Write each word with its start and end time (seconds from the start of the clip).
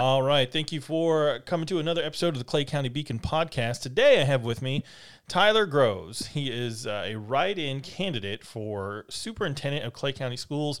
All 0.00 0.22
right. 0.22 0.50
Thank 0.50 0.72
you 0.72 0.80
for 0.80 1.40
coming 1.46 1.66
to 1.66 1.78
another 1.78 2.02
episode 2.02 2.28
of 2.28 2.38
the 2.38 2.44
Clay 2.44 2.64
County 2.64 2.88
Beacon 2.88 3.18
podcast. 3.18 3.82
Today 3.82 4.20
I 4.20 4.24
have 4.24 4.42
with 4.42 4.62
me 4.62 4.84
Tyler 5.28 5.66
Groves. 5.66 6.26
He 6.28 6.50
is 6.50 6.86
uh, 6.86 7.04
a 7.06 7.16
write 7.16 7.58
in 7.58 7.80
candidate 7.80 8.44
for 8.44 9.04
superintendent 9.08 9.84
of 9.84 9.92
Clay 9.92 10.12
County 10.12 10.36
Schools. 10.36 10.80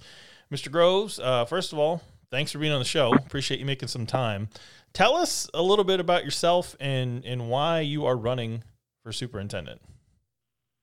Mr. 0.52 0.70
Groves, 0.70 1.18
uh, 1.18 1.44
first 1.44 1.72
of 1.72 1.78
all, 1.78 2.02
thanks 2.30 2.52
for 2.52 2.58
being 2.58 2.72
on 2.72 2.78
the 2.78 2.84
show. 2.84 3.12
Appreciate 3.14 3.60
you 3.60 3.66
making 3.66 3.88
some 3.88 4.06
time. 4.06 4.48
Tell 4.92 5.16
us 5.16 5.48
a 5.54 5.62
little 5.62 5.84
bit 5.84 6.00
about 6.00 6.24
yourself 6.24 6.76
and, 6.78 7.24
and 7.24 7.48
why 7.48 7.80
you 7.80 8.04
are 8.04 8.16
running 8.16 8.62
for 9.02 9.12
superintendent. 9.12 9.80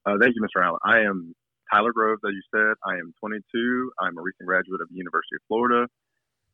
Uh, 0.06 0.16
thank 0.20 0.34
you, 0.36 0.42
Mr. 0.42 0.64
Allen. 0.64 0.80
I 0.84 1.00
am 1.00 1.36
Tyler 1.72 1.92
Groves, 1.94 2.22
as 2.26 2.34
you 2.34 2.42
said. 2.54 2.74
I 2.84 2.94
am 2.96 3.14
22. 3.20 3.92
I'm 4.00 4.18
a 4.18 4.22
recent 4.22 4.48
graduate 4.48 4.82
of 4.82 4.90
the 4.90 4.96
University 4.96 5.36
of 5.36 5.42
Florida. 5.48 5.88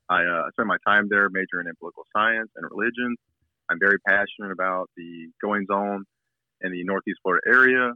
I 0.09 0.21
uh, 0.21 0.49
spent 0.53 0.67
my 0.67 0.77
time 0.85 1.07
there 1.09 1.29
majoring 1.29 1.67
in 1.67 1.75
political 1.79 2.05
science 2.15 2.49
and 2.55 2.65
religion. 2.69 3.16
I'm 3.70 3.80
very 3.80 3.98
passionate 4.05 4.52
about 4.52 4.89
the 4.95 5.30
goings 5.41 5.70
on 5.71 6.05
in 6.61 6.71
the 6.71 6.84
Northeast 6.84 7.17
Florida 7.23 7.41
area. 7.49 7.93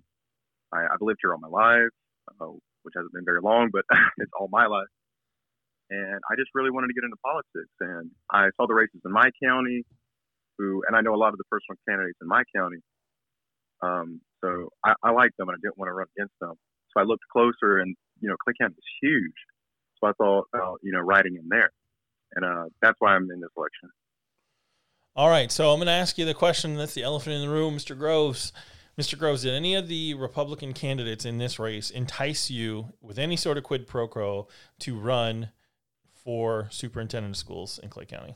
I, 0.74 0.82
have 0.90 1.02
lived 1.02 1.20
here 1.22 1.34
all 1.34 1.40
my 1.40 1.50
life, 1.50 1.94
uh, 2.42 2.50
which 2.82 2.94
hasn't 2.96 3.14
been 3.14 3.26
very 3.26 3.42
long, 3.42 3.70
but 3.72 3.86
it's 4.18 4.32
all 4.40 4.50
my 4.52 4.66
life. 4.66 4.90
And 5.90 6.22
I 6.30 6.34
just 6.38 6.50
really 6.54 6.70
wanted 6.70 6.88
to 6.88 6.94
get 6.94 7.06
into 7.06 7.18
politics. 7.22 7.74
And 7.80 8.10
I 8.30 8.50
saw 8.58 8.66
the 8.66 8.74
races 8.74 9.02
in 9.06 9.12
my 9.12 9.30
county, 9.42 9.86
who, 10.58 10.84
and 10.88 10.98
I 10.98 11.02
know 11.02 11.14
a 11.14 11.22
lot 11.22 11.34
of 11.34 11.38
the 11.38 11.50
personal 11.50 11.78
candidates 11.88 12.18
in 12.22 12.28
my 12.28 12.44
county. 12.56 12.82
Um, 13.82 14.22
so 14.42 14.70
I, 14.86 14.94
I 15.04 15.12
liked 15.12 15.38
them, 15.38 15.50
and 15.50 15.58
I 15.58 15.62
didn't 15.62 15.78
want 15.78 15.90
to 15.90 15.94
run 15.94 16.08
against 16.18 16.34
them. 16.42 16.54
So 16.94 17.02
I 17.02 17.04
looked 17.04 17.26
closer, 17.32 17.80
and 17.80 17.96
you 18.20 18.30
know, 18.30 18.36
Clay 18.44 18.54
County 18.60 18.76
is 18.78 18.90
huge. 19.02 19.40
So 20.02 20.10
I 20.10 20.14
thought, 20.18 20.46
you 20.82 20.92
know, 20.92 21.00
riding 21.00 21.36
in 21.36 21.48
there 21.50 21.70
and 22.36 22.46
uh, 22.46 22.66
that's 22.82 22.96
why 23.00 23.16
I'm 23.16 23.30
in 23.32 23.40
this 23.40 23.50
election. 23.58 23.90
All 25.16 25.30
right, 25.30 25.52
so 25.52 25.72
I'm 25.72 25.80
going 25.80 25.88
to 25.88 25.92
ask 25.92 26.18
you 26.18 26.26
the 26.26 26.34
question 26.34 26.76
that's 26.76 26.94
the 26.94 27.04
elephant 27.04 27.36
in 27.36 27.42
the 27.42 27.50
room, 27.50 27.76
Mr. 27.76 27.98
Groves. 27.98 28.54
Mr. 28.98 29.18
Groves, 29.18 29.44
did 29.44 29.54
any 29.54 29.76
of 29.76 29.88
the 29.88 30.14
Republican 30.14 30.74
candidates 30.74 31.26
in 31.26 31.38
this 31.38 31.58
race 31.58 31.90
entice 31.90 32.52
you 32.52 32.94
with 33.02 33.18
any 33.18 33.38
sort 33.38 33.58
of 33.58 33.64
quid 33.64 33.88
pro 33.88 34.08
quo 34.08 34.48
to 34.80 35.00
run 35.00 35.50
for 36.14 36.68
superintendent 36.70 37.34
of 37.34 37.38
schools 37.38 37.80
in 37.82 37.90
Clay 37.90 38.06
County? 38.06 38.36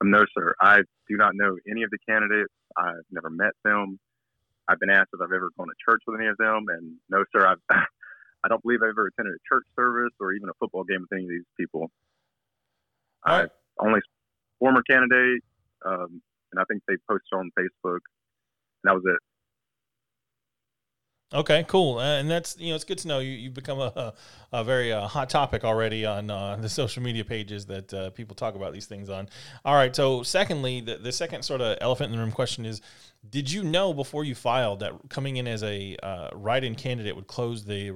Um, 0.00 0.10
no, 0.10 0.24
sir. 0.36 0.54
I 0.60 0.78
do 1.08 1.16
not 1.16 1.34
know 1.34 1.56
any 1.70 1.82
of 1.82 1.90
the 1.90 1.98
candidates. 2.08 2.52
I've 2.76 3.06
never 3.10 3.30
met 3.30 3.52
them. 3.64 3.98
I've 4.68 4.78
been 4.80 4.90
asked 4.90 5.10
if 5.14 5.20
I've 5.20 5.32
ever 5.32 5.48
gone 5.56 5.68
to 5.68 5.74
church 5.88 6.02
with 6.06 6.20
any 6.20 6.28
of 6.28 6.36
them, 6.36 6.66
and 6.68 6.96
no, 7.08 7.24
sir. 7.32 7.46
I've 7.46 7.62
I 8.44 8.48
don't 8.48 8.62
believe 8.62 8.80
I've 8.82 8.90
ever 8.90 9.08
attended 9.08 9.34
a 9.34 9.42
church 9.48 9.64
service 9.74 10.14
or 10.20 10.32
even 10.32 10.48
a 10.48 10.52
football 10.60 10.84
game 10.84 11.00
with 11.00 11.12
any 11.12 11.24
of 11.24 11.30
these 11.30 11.48
people. 11.58 11.90
I 13.28 13.46
only 13.80 14.00
former 14.58 14.82
candidate, 14.82 15.42
um, 15.84 16.22
and 16.52 16.60
I 16.60 16.64
think 16.68 16.82
they 16.88 16.94
posted 17.08 17.32
on 17.34 17.50
Facebook, 17.58 18.00
and 18.82 18.84
that 18.84 18.94
was 18.94 19.02
it. 19.06 19.18
Okay, 21.34 21.62
cool, 21.68 21.98
uh, 21.98 22.18
and 22.18 22.30
that's 22.30 22.56
you 22.58 22.70
know 22.70 22.74
it's 22.74 22.84
good 22.84 22.96
to 22.98 23.08
know 23.08 23.18
you 23.18 23.32
you've 23.32 23.52
become 23.52 23.78
a, 23.80 23.92
a, 24.52 24.60
a 24.60 24.64
very 24.64 24.94
uh, 24.94 25.06
hot 25.06 25.28
topic 25.28 25.62
already 25.62 26.06
on 26.06 26.30
uh, 26.30 26.56
the 26.60 26.70
social 26.70 27.02
media 27.02 27.22
pages 27.22 27.66
that 27.66 27.92
uh, 27.92 28.08
people 28.10 28.34
talk 28.34 28.54
about 28.54 28.72
these 28.72 28.86
things 28.86 29.10
on. 29.10 29.28
All 29.62 29.74
right, 29.74 29.94
so 29.94 30.22
secondly, 30.22 30.80
the, 30.80 30.96
the 30.96 31.12
second 31.12 31.42
sort 31.42 31.60
of 31.60 31.76
elephant 31.82 32.10
in 32.10 32.18
the 32.18 32.24
room 32.24 32.32
question 32.32 32.64
is: 32.64 32.80
Did 33.28 33.52
you 33.52 33.62
know 33.62 33.92
before 33.92 34.24
you 34.24 34.34
filed 34.34 34.80
that 34.80 34.94
coming 35.10 35.36
in 35.36 35.46
as 35.46 35.62
a 35.62 35.96
uh, 36.02 36.30
write-in 36.32 36.74
candidate 36.74 37.14
would 37.14 37.26
close 37.26 37.62
the 37.62 37.90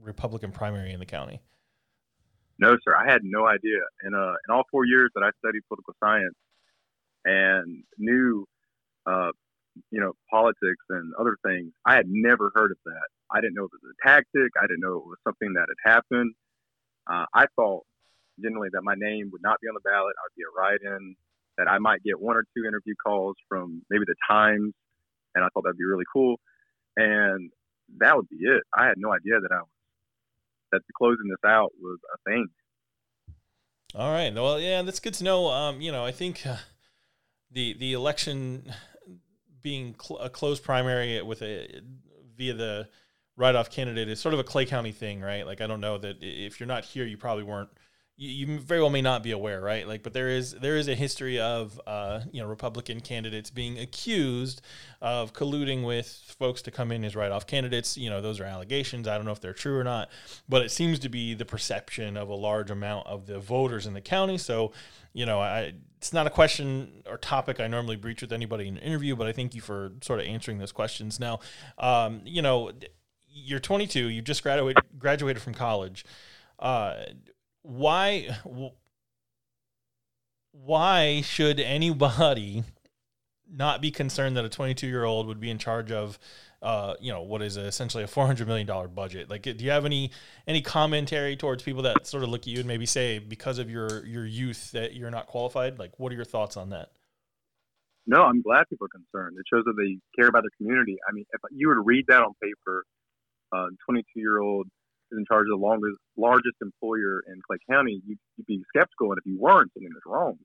Republican 0.00 0.52
primary 0.52 0.92
in 0.92 1.00
the 1.00 1.06
county? 1.06 1.40
No, 2.58 2.76
sir. 2.84 2.96
I 2.96 3.10
had 3.10 3.22
no 3.22 3.46
idea. 3.46 3.80
In 4.04 4.14
uh, 4.14 4.34
in 4.48 4.54
all 4.54 4.64
four 4.70 4.84
years 4.84 5.10
that 5.14 5.22
I 5.22 5.30
studied 5.38 5.62
political 5.68 5.94
science 6.02 6.34
and 7.24 7.84
knew, 7.98 8.46
uh, 9.06 9.30
you 9.90 10.00
know, 10.00 10.12
politics 10.30 10.84
and 10.90 11.12
other 11.20 11.36
things, 11.46 11.72
I 11.86 11.94
had 11.94 12.06
never 12.08 12.50
heard 12.54 12.72
of 12.72 12.78
that. 12.84 13.08
I 13.30 13.40
didn't 13.40 13.54
know 13.54 13.64
it 13.64 13.70
was 13.72 13.94
a 13.94 14.08
tactic. 14.08 14.50
I 14.60 14.66
didn't 14.66 14.80
know 14.80 14.96
it 14.96 15.06
was 15.06 15.18
something 15.24 15.52
that 15.54 15.66
had 15.68 15.92
happened. 15.94 16.34
Uh, 17.10 17.26
I 17.34 17.46
thought 17.56 17.84
generally 18.42 18.68
that 18.72 18.82
my 18.82 18.94
name 18.96 19.30
would 19.32 19.42
not 19.42 19.60
be 19.60 19.68
on 19.68 19.74
the 19.74 19.88
ballot. 19.88 20.14
I 20.18 20.24
would 20.26 20.36
be 20.36 20.42
a 20.42 20.52
write-in. 20.58 21.14
That 21.58 21.68
I 21.68 21.78
might 21.78 22.04
get 22.04 22.20
one 22.20 22.36
or 22.36 22.44
two 22.56 22.64
interview 22.66 22.94
calls 23.04 23.34
from 23.48 23.82
maybe 23.90 24.04
the 24.06 24.14
Times, 24.30 24.72
and 25.34 25.44
I 25.44 25.48
thought 25.52 25.64
that'd 25.64 25.76
be 25.76 25.84
really 25.84 26.06
cool. 26.12 26.36
And 26.96 27.50
that 27.98 28.14
would 28.16 28.28
be 28.28 28.36
it. 28.36 28.62
I 28.76 28.86
had 28.86 28.94
no 28.96 29.12
idea 29.12 29.40
that 29.40 29.50
I 29.52 29.58
was 29.58 29.77
that 30.72 30.80
closing 30.96 31.28
this 31.28 31.38
out 31.44 31.72
was 31.80 31.98
a 32.14 32.30
thing. 32.30 32.48
All 33.94 34.12
right. 34.12 34.32
Well, 34.34 34.60
yeah, 34.60 34.82
that's 34.82 35.00
good 35.00 35.14
to 35.14 35.24
know. 35.24 35.48
Um, 35.48 35.80
you 35.80 35.92
know, 35.92 36.04
I 36.04 36.12
think 36.12 36.46
uh, 36.46 36.56
the 37.50 37.74
the 37.74 37.94
election 37.94 38.72
being 39.62 39.94
cl- 40.00 40.20
a 40.20 40.28
closed 40.28 40.62
primary 40.62 41.20
with 41.22 41.42
a 41.42 41.80
via 42.36 42.54
the 42.54 42.88
write 43.36 43.54
off 43.54 43.70
candidate 43.70 44.08
is 44.08 44.20
sort 44.20 44.34
of 44.34 44.40
a 44.40 44.44
Clay 44.44 44.66
County 44.66 44.92
thing, 44.92 45.20
right? 45.20 45.46
Like, 45.46 45.60
I 45.60 45.66
don't 45.66 45.80
know 45.80 45.96
that 45.98 46.16
if 46.20 46.60
you're 46.60 46.66
not 46.66 46.84
here, 46.84 47.06
you 47.06 47.16
probably 47.16 47.44
weren't 47.44 47.70
you, 48.20 48.58
very 48.58 48.80
well 48.80 48.90
may 48.90 49.00
not 49.00 49.22
be 49.22 49.30
aware, 49.30 49.60
right? 49.60 49.86
Like, 49.86 50.02
but 50.02 50.12
there 50.12 50.28
is 50.28 50.50
there 50.52 50.76
is 50.76 50.88
a 50.88 50.94
history 50.96 51.38
of 51.38 51.80
uh, 51.86 52.22
you 52.32 52.42
know 52.42 52.48
Republican 52.48 53.00
candidates 53.00 53.48
being 53.48 53.78
accused 53.78 54.60
of 55.00 55.32
colluding 55.32 55.84
with 55.84 56.08
folks 56.36 56.60
to 56.62 56.72
come 56.72 56.90
in 56.90 57.04
as 57.04 57.14
write-off 57.14 57.46
candidates. 57.46 57.96
You 57.96 58.10
know, 58.10 58.20
those 58.20 58.40
are 58.40 58.44
allegations. 58.44 59.06
I 59.06 59.14
don't 59.14 59.24
know 59.24 59.30
if 59.30 59.40
they're 59.40 59.52
true 59.52 59.78
or 59.78 59.84
not, 59.84 60.10
but 60.48 60.62
it 60.62 60.72
seems 60.72 60.98
to 61.00 61.08
be 61.08 61.34
the 61.34 61.44
perception 61.44 62.16
of 62.16 62.28
a 62.28 62.34
large 62.34 62.72
amount 62.72 63.06
of 63.06 63.26
the 63.26 63.38
voters 63.38 63.86
in 63.86 63.94
the 63.94 64.00
county. 64.00 64.36
So, 64.36 64.72
you 65.12 65.24
know, 65.24 65.38
I, 65.38 65.74
it's 65.98 66.12
not 66.12 66.26
a 66.26 66.30
question 66.30 67.04
or 67.08 67.18
topic 67.18 67.60
I 67.60 67.68
normally 67.68 67.96
breach 67.96 68.20
with 68.20 68.32
anybody 68.32 68.66
in 68.66 68.78
an 68.78 68.82
interview, 68.82 69.14
but 69.14 69.28
I 69.28 69.32
thank 69.32 69.54
you 69.54 69.60
for 69.60 69.92
sort 70.02 70.18
of 70.18 70.26
answering 70.26 70.58
those 70.58 70.72
questions. 70.72 71.20
Now, 71.20 71.38
um, 71.78 72.22
you 72.24 72.42
know, 72.42 72.72
you're 73.28 73.60
22. 73.60 74.08
You 74.08 74.22
just 74.22 74.42
graduated 74.42 74.82
graduated 74.98 75.40
from 75.40 75.54
college. 75.54 76.04
Uh, 76.58 76.96
why 77.68 78.26
why 80.52 81.20
should 81.20 81.60
anybody 81.60 82.64
not 83.50 83.82
be 83.82 83.90
concerned 83.90 84.36
that 84.36 84.44
a 84.44 84.48
22 84.48 84.86
year 84.86 85.04
old 85.04 85.26
would 85.26 85.38
be 85.38 85.50
in 85.50 85.58
charge 85.58 85.92
of 85.92 86.18
uh, 86.62 86.94
you 86.98 87.12
know 87.12 87.22
what 87.22 87.42
is 87.42 87.56
essentially 87.58 88.02
a 88.02 88.06
400 88.06 88.48
million 88.48 88.66
dollar 88.66 88.88
budget? 88.88 89.28
Like 89.28 89.42
do 89.42 89.54
you 89.58 89.70
have 89.70 89.84
any 89.84 90.10
any 90.46 90.62
commentary 90.62 91.36
towards 91.36 91.62
people 91.62 91.82
that 91.82 92.06
sort 92.06 92.22
of 92.22 92.30
look 92.30 92.42
at 92.42 92.46
you 92.48 92.60
and 92.60 92.66
maybe 92.66 92.86
say 92.86 93.18
because 93.18 93.58
of 93.58 93.70
your 93.70 94.04
your 94.06 94.24
youth 94.24 94.72
that 94.72 94.96
you're 94.96 95.10
not 95.10 95.26
qualified 95.26 95.78
like 95.78 95.92
what 95.98 96.10
are 96.10 96.16
your 96.16 96.24
thoughts 96.24 96.56
on 96.56 96.70
that? 96.70 96.90
No 98.06 98.22
i'm 98.22 98.40
glad 98.40 98.64
people 98.70 98.86
are 98.86 98.98
concerned. 98.98 99.36
It 99.38 99.44
shows 99.52 99.64
that 99.66 99.74
they 99.76 99.98
care 100.18 100.28
about 100.28 100.44
the 100.44 100.50
community. 100.56 100.96
I 101.06 101.12
mean 101.12 101.26
if 101.34 101.40
you 101.52 101.68
were 101.68 101.74
to 101.74 101.82
read 101.82 102.06
that 102.08 102.22
on 102.22 102.32
paper 102.42 102.84
uh, 103.52 103.66
22 103.86 104.04
year 104.16 104.38
old 104.38 104.68
is 105.12 105.18
in 105.18 105.24
charge 105.26 105.46
of 105.50 105.58
the 105.58 105.64
longest, 105.64 105.98
largest 106.16 106.56
employer 106.60 107.22
in 107.26 107.40
Clay 107.46 107.58
County, 107.70 108.00
you'd, 108.06 108.18
you'd 108.36 108.46
be 108.46 108.62
skeptical. 108.74 109.12
And 109.12 109.18
if 109.18 109.26
you 109.26 109.38
weren't, 109.38 109.72
something 109.72 109.90
was 109.92 110.06
wrong. 110.06 110.36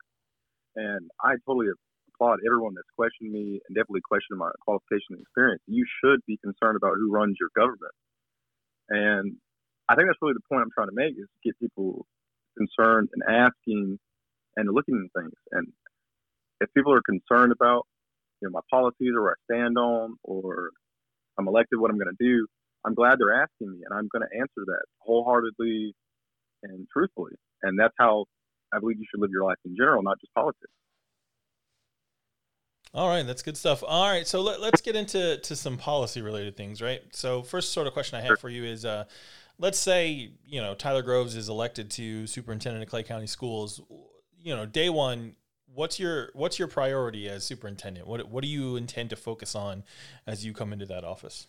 And 0.76 1.10
I 1.22 1.36
totally 1.46 1.68
applaud 2.16 2.40
everyone 2.46 2.74
that's 2.76 2.90
questioned 2.98 3.32
me 3.32 3.60
and 3.68 3.76
definitely 3.76 4.02
questioned 4.08 4.40
my 4.40 4.52
qualification 4.66 5.18
and 5.18 5.22
experience. 5.22 5.62
You 5.68 5.86
should 6.02 6.20
be 6.26 6.38
concerned 6.44 6.78
about 6.78 6.96
who 6.96 7.12
runs 7.12 7.38
your 7.40 7.50
government. 7.56 7.94
And 8.90 9.38
I 9.90 9.96
think 9.96 10.08
that's 10.08 10.20
really 10.22 10.34
the 10.36 10.48
point 10.50 10.64
I'm 10.64 10.74
trying 10.74 10.90
to 10.90 10.96
make 10.96 11.14
is 11.14 11.28
get 11.44 11.60
people 11.60 12.06
concerned 12.58 13.10
and 13.14 13.24
asking 13.28 14.00
and 14.56 14.70
looking 14.74 14.96
at 14.98 15.22
things. 15.22 15.34
And 15.52 15.68
if 16.62 16.70
people 16.74 16.94
are 16.94 17.02
concerned 17.02 17.52
about, 17.52 17.86
you 18.42 18.48
know, 18.48 18.54
my 18.54 18.66
policies 18.70 19.14
or 19.18 19.32
I 19.32 19.34
stand 19.52 19.78
on 19.78 20.16
or 20.24 20.70
I'm 21.38 21.48
elected, 21.48 21.80
what 21.80 21.92
I'm 21.92 21.98
going 21.98 22.16
to 22.16 22.24
do, 22.24 22.48
I'm 22.86 22.94
glad 22.94 23.20
they're 23.20 23.34
asking 23.34 23.72
me, 23.72 23.80
and 23.86 23.94
I'm 23.94 24.10
going 24.12 24.28
to 24.30 24.38
answer 24.38 24.66
that 24.66 24.84
wholeheartedly 25.00 25.94
and 26.64 26.88
truthfully. 26.92 27.34
And 27.62 27.80
that's 27.80 27.94
how 27.98 28.26
I 28.74 28.80
believe 28.80 28.98
you 28.98 29.06
should 29.10 29.22
live 29.22 29.32
your 29.32 29.46
life 29.46 29.58
in 29.66 29.76
general, 29.76 30.04
not 30.04 30.20
just 30.20 30.34
politics. 30.34 30.72
All 32.94 33.10
right, 33.10 33.26
that's 33.26 33.42
good 33.42 33.58
stuff. 33.58 33.84
All 33.86 34.10
right, 34.10 34.28
so 34.28 34.42
let, 34.42 34.60
us 34.60 34.82
get 34.82 34.96
into 34.96 35.38
to 35.38 35.56
some 35.56 35.78
policy 35.78 36.22
related 36.22 36.56
things, 36.56 36.82
right? 36.82 37.02
So 37.12 37.42
first 37.42 37.74
sort 37.74 37.88
of 37.88 37.94
question 37.94 38.20
I 38.20 38.22
have 38.22 38.40
for 38.40 38.50
you 38.50 38.66
is, 38.66 38.86
uh, 38.86 39.06
let's 39.58 39.80
say 39.80 40.32
you 40.46 40.62
know 40.62 40.76
Tyler 40.76 41.02
Groves 41.02 41.36
is 41.36 41.50
elected 41.50 41.90
to 41.92 42.28
superintendent 42.28 42.84
of 42.84 42.90
Clay 42.90 43.02
County 43.02 43.26
Schools. 43.26 43.82
You 44.38 44.56
know, 44.56 44.68
day 44.68 44.90
one, 44.92 45.36
what's 45.74 46.00
your 46.00 46.30
what's 46.34 46.60
your 46.60 46.68
priority 46.68 47.28
as 47.28 47.44
superintendent? 47.44 48.06
What 48.06 48.30
what 48.30 48.44
do 48.44 48.48
you 48.48 48.76
intend 48.76 49.10
to 49.10 49.16
focus 49.16 49.56
on 49.56 49.84
as 50.28 50.46
you 50.46 50.54
come 50.54 50.72
into 50.72 50.86
that 50.86 51.04
office? 51.04 51.48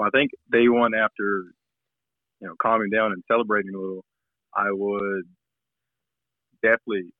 Well, 0.00 0.08
I 0.08 0.18
think 0.18 0.30
day 0.50 0.68
one 0.68 0.94
after, 0.94 1.44
you 2.40 2.48
know, 2.48 2.54
calming 2.62 2.90
down 2.90 3.12
and 3.12 3.22
celebrating 3.30 3.74
a 3.74 3.78
little, 3.78 4.04
I 4.54 4.68
would 4.70 5.24
definitely 6.62 7.12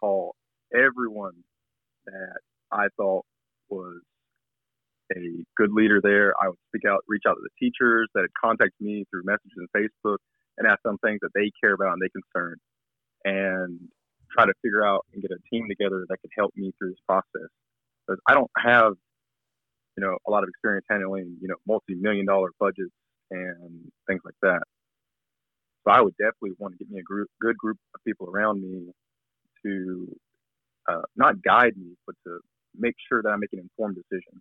call 0.00 0.36
everyone 0.74 1.34
that 2.06 2.38
I 2.72 2.86
thought 2.96 3.26
was 3.70 4.02
a 5.16 5.44
good 5.56 5.72
leader 5.72 6.00
there. 6.02 6.34
I 6.42 6.48
would 6.48 6.58
speak 6.68 6.84
out, 6.88 7.00
reach 7.08 7.24
out 7.28 7.34
to 7.34 7.42
the 7.42 7.50
teachers 7.58 8.08
that 8.14 8.22
had 8.22 8.30
contacted 8.40 8.80
me 8.80 9.04
through 9.10 9.24
messages 9.24 9.56
and 9.56 9.68
Facebook 9.76 10.18
and 10.58 10.68
ask 10.68 10.82
them 10.84 10.98
things 11.04 11.20
that 11.22 11.30
they 11.34 11.50
care 11.62 11.74
about 11.74 11.94
and 11.94 12.02
they 12.02 12.10
concern. 12.10 12.56
and 13.24 13.80
try 14.32 14.46
to 14.46 14.52
figure 14.62 14.86
out 14.86 15.06
and 15.12 15.22
get 15.22 15.32
a 15.32 15.38
team 15.50 15.66
together 15.68 16.06
that 16.08 16.18
could 16.20 16.30
help 16.38 16.52
me 16.56 16.72
through 16.78 16.90
this 16.90 17.00
process. 17.08 17.50
Because 18.06 18.20
I 18.28 18.34
don't 18.34 18.50
have, 18.58 18.94
you 19.98 20.06
know, 20.06 20.16
a 20.28 20.30
lot 20.30 20.44
of 20.44 20.48
experience 20.48 20.86
handling, 20.88 21.36
you 21.40 21.48
know, 21.48 21.56
multi-million 21.66 22.24
dollar 22.24 22.50
budgets 22.60 22.92
and 23.32 23.90
things 24.06 24.20
like 24.24 24.36
that. 24.42 24.62
So 25.84 25.90
I 25.90 26.00
would 26.00 26.14
definitely 26.16 26.52
want 26.58 26.74
to 26.74 26.78
get 26.78 26.88
me 26.88 27.00
a 27.00 27.02
group, 27.02 27.28
good 27.40 27.58
group 27.58 27.78
of 27.96 28.04
people 28.04 28.30
around 28.30 28.62
me 28.62 28.92
to 29.64 30.16
uh, 30.88 31.02
not 31.16 31.42
guide 31.42 31.76
me, 31.76 31.96
but 32.06 32.14
to 32.28 32.38
make 32.78 32.94
sure 33.08 33.22
that 33.22 33.28
I'm 33.28 33.40
making 33.40 33.58
informed 33.58 33.96
decisions. 33.96 34.40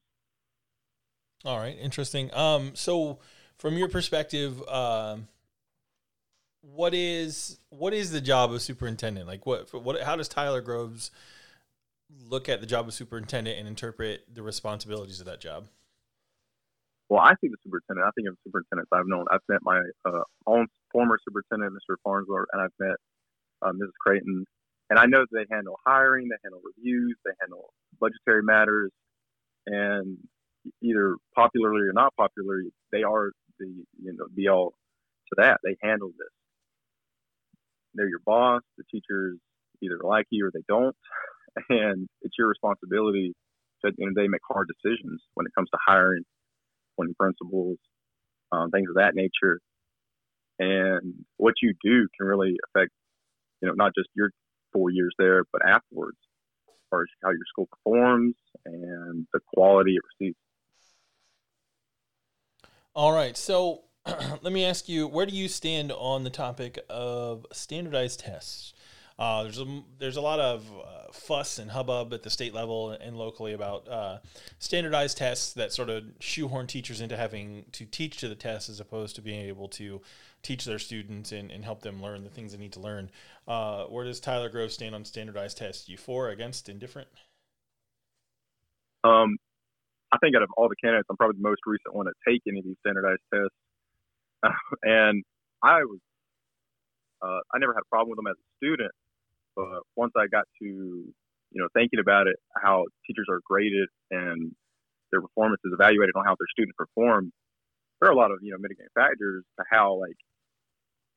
All 1.44 1.58
right, 1.58 1.76
interesting. 1.82 2.32
Um, 2.36 2.76
so 2.76 3.18
from 3.58 3.78
your 3.78 3.88
perspective, 3.88 4.62
um, 4.70 5.28
what 6.62 6.94
is 6.94 7.58
what 7.70 7.96
is 7.96 8.12
the 8.12 8.22
job 8.22 8.52
of 8.52 8.62
superintendent? 8.62 9.26
Like, 9.26 9.48
what 9.48 9.74
what 9.74 10.02
how 10.04 10.16
does 10.16 10.28
Tyler 10.28 10.62
Groves 10.62 11.10
look 12.10 12.50
at 12.50 12.62
the 12.62 12.68
job 12.68 12.88
of 12.88 12.94
superintendent 12.94 13.58
and 13.60 13.68
interpret 13.68 14.24
the 14.34 14.42
responsibilities 14.42 15.20
of 15.20 15.26
that 15.26 15.42
job? 15.42 15.68
Well, 17.10 17.22
I 17.22 17.36
think 17.36 17.54
the 17.54 17.58
superintendent. 17.64 18.06
I 18.06 18.12
think 18.16 18.28
of 18.28 18.36
superintendents 18.44 18.90
I've 18.92 19.08
known. 19.08 19.26
I've 19.32 19.46
met 19.48 19.62
my 19.64 19.82
uh, 20.06 20.24
own 20.46 20.68
former 20.92 21.18
superintendent, 21.24 21.74
Mr. 21.74 21.96
Farnsworth, 22.04 22.50
and 22.52 22.62
I've 22.62 22.76
met 22.80 22.98
uh, 23.62 23.72
Mrs. 23.72 23.96
Creighton, 24.00 24.46
and 24.90 25.00
I 25.00 25.06
know 25.06 25.26
they 25.32 25.46
handle 25.50 25.80
hiring, 25.86 26.28
they 26.28 26.36
handle 26.44 26.62
reviews, 26.64 27.16
they 27.24 27.32
handle 27.40 27.74
budgetary 28.00 28.44
matters, 28.44 28.92
and 29.66 30.18
either 30.82 31.16
popularly 31.34 31.88
or 31.88 31.94
not 31.94 32.14
popularly, 32.18 32.72
they 32.92 33.04
are 33.04 33.32
the 33.60 33.68
you 34.02 34.14
know 34.14 34.26
be 34.36 34.50
all 34.50 34.74
to 35.30 35.36
that. 35.38 35.60
They 35.64 35.78
handle 35.82 36.10
this. 36.10 36.28
They're 37.94 38.10
your 38.10 38.22
boss. 38.26 38.62
The 38.78 38.84
teachers 38.92 39.38
either 39.82 40.00
like 40.04 40.26
you 40.30 40.46
or 40.46 40.52
they 40.54 40.64
don't, 40.68 40.96
and 41.70 42.08
it's 42.22 42.36
your 42.38 42.50
responsibility 42.50 43.34
to 43.82 43.88
at 43.88 43.96
the 43.96 44.04
end 44.04 44.12
of 44.12 44.16
the 44.16 44.22
day 44.22 44.28
make 44.28 44.42
hard 44.50 44.68
decisions 44.68 45.22
when 45.36 45.46
it 45.46 45.54
comes 45.56 45.70
to 45.70 45.78
hiring, 45.86 46.24
appointing 46.94 47.16
principals, 47.20 47.78
um, 48.52 48.72
things 48.72 48.90
of 48.90 48.96
that 48.96 49.16
nature. 49.16 49.60
And 50.60 51.26
what 51.38 51.54
you 51.62 51.74
do 51.84 52.08
can 52.18 52.28
really 52.28 52.56
affect, 52.68 52.92
you 53.62 53.68
know, 53.68 53.76
not 53.76 53.94
just 53.96 54.10
your 54.16 54.32
four 54.74 54.90
years 54.90 55.14
there, 55.20 55.44
but 55.52 55.62
afterwards, 55.68 56.18
as 56.70 56.76
far 56.90 57.02
as 57.04 57.08
how 57.24 57.30
your 57.30 57.46
school 57.48 57.68
performs 57.72 58.36
and 58.66 59.28
the 59.34 59.40
quality 59.54 59.96
it 59.96 60.02
receives. 60.20 60.38
All 62.96 63.12
right. 63.12 63.38
So 63.38 63.84
let 64.42 64.52
me 64.52 64.66
ask 64.66 64.90
you, 64.90 65.08
where 65.08 65.26
do 65.26 65.36
you 65.36 65.48
stand 65.48 65.92
on 65.92 66.24
the 66.24 66.30
topic 66.30 66.80
of 66.90 67.46
standardized 67.52 68.22
tests? 68.22 68.74
Uh, 69.20 69.44
there's 69.44 69.60
a 69.60 69.82
there's 69.98 70.18
a 70.18 70.22
lot 70.22 70.40
of 70.40 70.72
uh, 70.72 71.12
fuss 71.12 71.58
and 71.58 71.72
hubbub 71.72 72.14
at 72.14 72.22
the 72.22 72.30
state 72.30 72.54
level 72.54 72.92
and 72.92 73.18
locally 73.18 73.54
about 73.54 73.88
uh, 73.88 74.20
standardized 74.60 75.18
tests 75.18 75.54
that 75.54 75.74
sort 75.74 75.90
of 75.90 76.04
shoehorn 76.20 76.68
teachers 76.68 77.02
into 77.02 77.18
having 77.18 77.66
to 77.72 77.86
teach 77.86 78.18
to 78.18 78.28
the 78.28 78.36
test 78.36 78.70
as 78.70 78.80
opposed 78.80 79.16
to 79.16 79.22
being 79.22 79.42
able 79.42 79.68
to 79.68 80.02
teach 80.44 80.66
their 80.66 80.78
students 80.78 81.32
and, 81.32 81.52
and 81.52 81.66
help 81.66 81.82
them 81.82 82.02
learn 82.02 82.24
the 82.24 82.30
things 82.30 82.52
they 82.52 82.60
need 82.60 82.74
to 82.74 82.80
learn. 82.80 83.10
Uh, 83.48 83.86
where 83.86 84.06
does 84.06 84.20
Tyler 84.20 84.50
Grove 84.50 84.72
stand 84.72 84.94
on 84.94 85.04
standardized 85.04 85.58
tests? 85.58 85.90
You 85.90 85.98
for, 85.98 86.30
against, 86.30 86.70
indifferent? 86.70 87.08
Um, 89.04 89.38
I 90.12 90.18
think 90.20 90.36
out 90.36 90.44
of 90.44 90.50
all 90.56 90.70
the 90.70 90.76
candidates, 90.76 91.08
I'm 91.10 91.18
probably 91.18 91.38
the 91.42 91.50
most 91.50 91.62
recent 91.66 91.96
one 91.96 92.06
to 92.06 92.14
take 92.28 92.42
any 92.48 92.60
of 92.60 92.66
these 92.66 92.78
standardized 92.82 93.22
tests. 93.34 93.56
And 94.84 95.24
I 95.64 95.80
was, 95.80 96.00
uh, 97.22 97.40
I 97.52 97.58
never 97.58 97.74
had 97.74 97.82
a 97.82 97.90
problem 97.90 98.12
with 98.12 98.18
them 98.18 98.28
as 98.28 98.36
a 98.38 98.48
student, 98.58 98.92
but 99.58 99.82
once 99.98 100.14
I 100.16 100.28
got 100.28 100.46
to, 100.62 100.66
you 100.66 101.14
know, 101.58 101.68
thinking 101.74 102.00
about 102.00 102.28
it, 102.28 102.38
how 102.62 102.86
teachers 103.08 103.26
are 103.28 103.42
graded 103.44 103.90
and 104.12 104.54
their 105.12 105.22
performance 105.22 105.62
is 105.66 105.74
evaluated 105.74 106.14
on 106.16 106.24
how 106.26 106.36
their 106.38 106.52
students 106.52 106.78
perform, 106.78 107.34
there 108.00 108.10
are 108.10 108.14
a 108.14 108.16
lot 108.16 108.30
of, 108.30 108.38
you 108.44 108.52
know, 108.52 108.58
mitigating 108.60 108.94
factors 108.94 109.44
to 109.58 109.66
how 109.72 110.00
like 110.00 110.16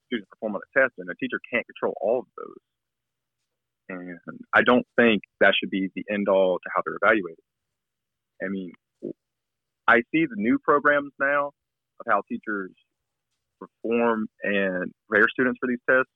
students 0.07 0.31
perform 0.33 0.57
on 0.57 0.63
a 0.65 0.79
test, 0.79 0.95
and 0.97 1.11
a 1.11 1.15
teacher 1.21 1.39
can't 1.53 1.67
control 1.67 1.95
all 2.01 2.21
of 2.21 2.27
those. 2.37 2.63
And 3.91 4.19
I 4.55 4.63
don't 4.63 4.87
think 4.97 5.23
that 5.41 5.53
should 5.59 5.71
be 5.71 5.91
the 5.95 6.05
end 6.11 6.29
all 6.29 6.59
to 6.59 6.71
how 6.75 6.81
they're 6.85 6.99
evaluated. 7.03 7.45
I 8.43 8.49
mean, 8.49 8.73
I 9.87 9.97
see 10.13 10.25
the 10.25 10.37
new 10.37 10.59
programs 10.59 11.13
now 11.21 11.49
of 12.01 12.07
how 12.09 12.23
teachers 12.29 12.71
perform 13.59 14.29
and 14.43 14.93
prepare 15.09 15.29
students 15.29 15.59
for 15.61 15.69
these 15.69 15.83
tests. 15.89 16.11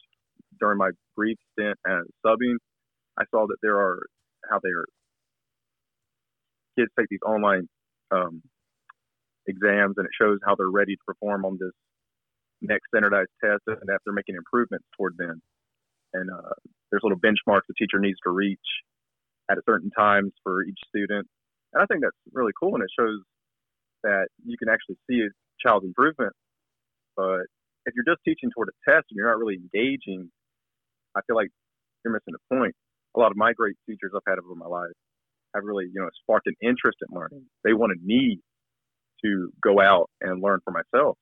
During 0.61 0.79
my 0.79 0.91
brief 1.17 1.39
stint 1.53 1.79
as 1.87 2.03
subbing, 2.25 2.57
I 3.19 3.25
saw 3.31 3.47
that 3.47 3.57
there 3.63 3.79
are 3.79 4.01
how 4.51 4.59
they 4.63 4.71
are 4.71 4.85
kids 6.79 6.91
take 6.99 7.09
these 7.09 7.23
online 7.25 7.69
um, 8.11 8.43
exams, 9.47 9.95
and 9.97 10.07
it 10.07 10.13
shows 10.21 10.39
how 10.45 10.55
they're 10.57 10.71
ready 10.71 10.95
to 10.97 11.03
perform 11.07 11.45
on 11.45 11.59
this 11.61 11.73
next 12.61 12.89
standardized 12.89 13.31
test, 13.43 13.63
and 13.67 13.87
that 13.87 13.99
they're 14.05 14.15
making 14.15 14.37
improvements 14.37 14.87
toward 14.97 15.17
them. 15.17 15.41
And 16.13 16.31
uh, 16.31 16.55
there's 16.91 17.03
little 17.03 17.19
benchmarks 17.19 17.67
the 17.69 17.75
teacher 17.79 17.99
needs 17.99 18.19
to 18.25 18.31
reach 18.31 18.59
at 19.51 19.59
a 19.59 19.63
certain 19.69 19.91
times 19.91 20.33
for 20.43 20.63
each 20.65 20.79
student, 20.89 21.29
and 21.73 21.83
I 21.83 21.87
think 21.87 22.03
that's 22.03 22.17
really 22.33 22.53
cool, 22.59 22.75
and 22.75 22.83
it 22.83 22.91
shows 22.99 23.21
that 24.03 24.29
you 24.45 24.57
can 24.59 24.69
actually 24.69 24.97
see 25.09 25.21
a 25.23 25.31
child's 25.67 25.87
improvement. 25.87 26.33
But 27.17 27.47
if 27.87 27.95
you're 27.95 28.07
just 28.07 28.25
teaching 28.25 28.51
toward 28.51 28.69
a 28.69 28.77
test 28.91 29.07
and 29.11 29.17
you're 29.17 29.29
not 29.29 29.39
really 29.39 29.57
engaging, 29.57 30.31
I 31.17 31.21
feel 31.27 31.37
like 31.37 31.49
you're 32.05 32.13
missing 32.13 32.35
the 32.35 32.57
point. 32.57 32.75
A 33.17 33.21
lot 33.21 33.31
of 33.31 33.37
my 33.37 33.53
great 33.53 33.77
teachers 33.89 34.13
I've 34.15 34.27
had 34.27 34.39
over 34.39 34.55
my 34.55 34.67
life 34.67 34.93
have 35.55 35.65
really, 35.65 35.85
you 35.85 36.01
know, 36.01 36.09
sparked 36.23 36.47
an 36.47 36.55
interest 36.61 36.99
in 37.07 37.17
learning. 37.17 37.47
They 37.63 37.73
wanted 37.73 38.03
me 38.03 38.41
to 39.25 39.51
go 39.63 39.81
out 39.81 40.11
and 40.21 40.43
learn 40.43 40.61
for 40.65 40.73
myself. 40.73 41.17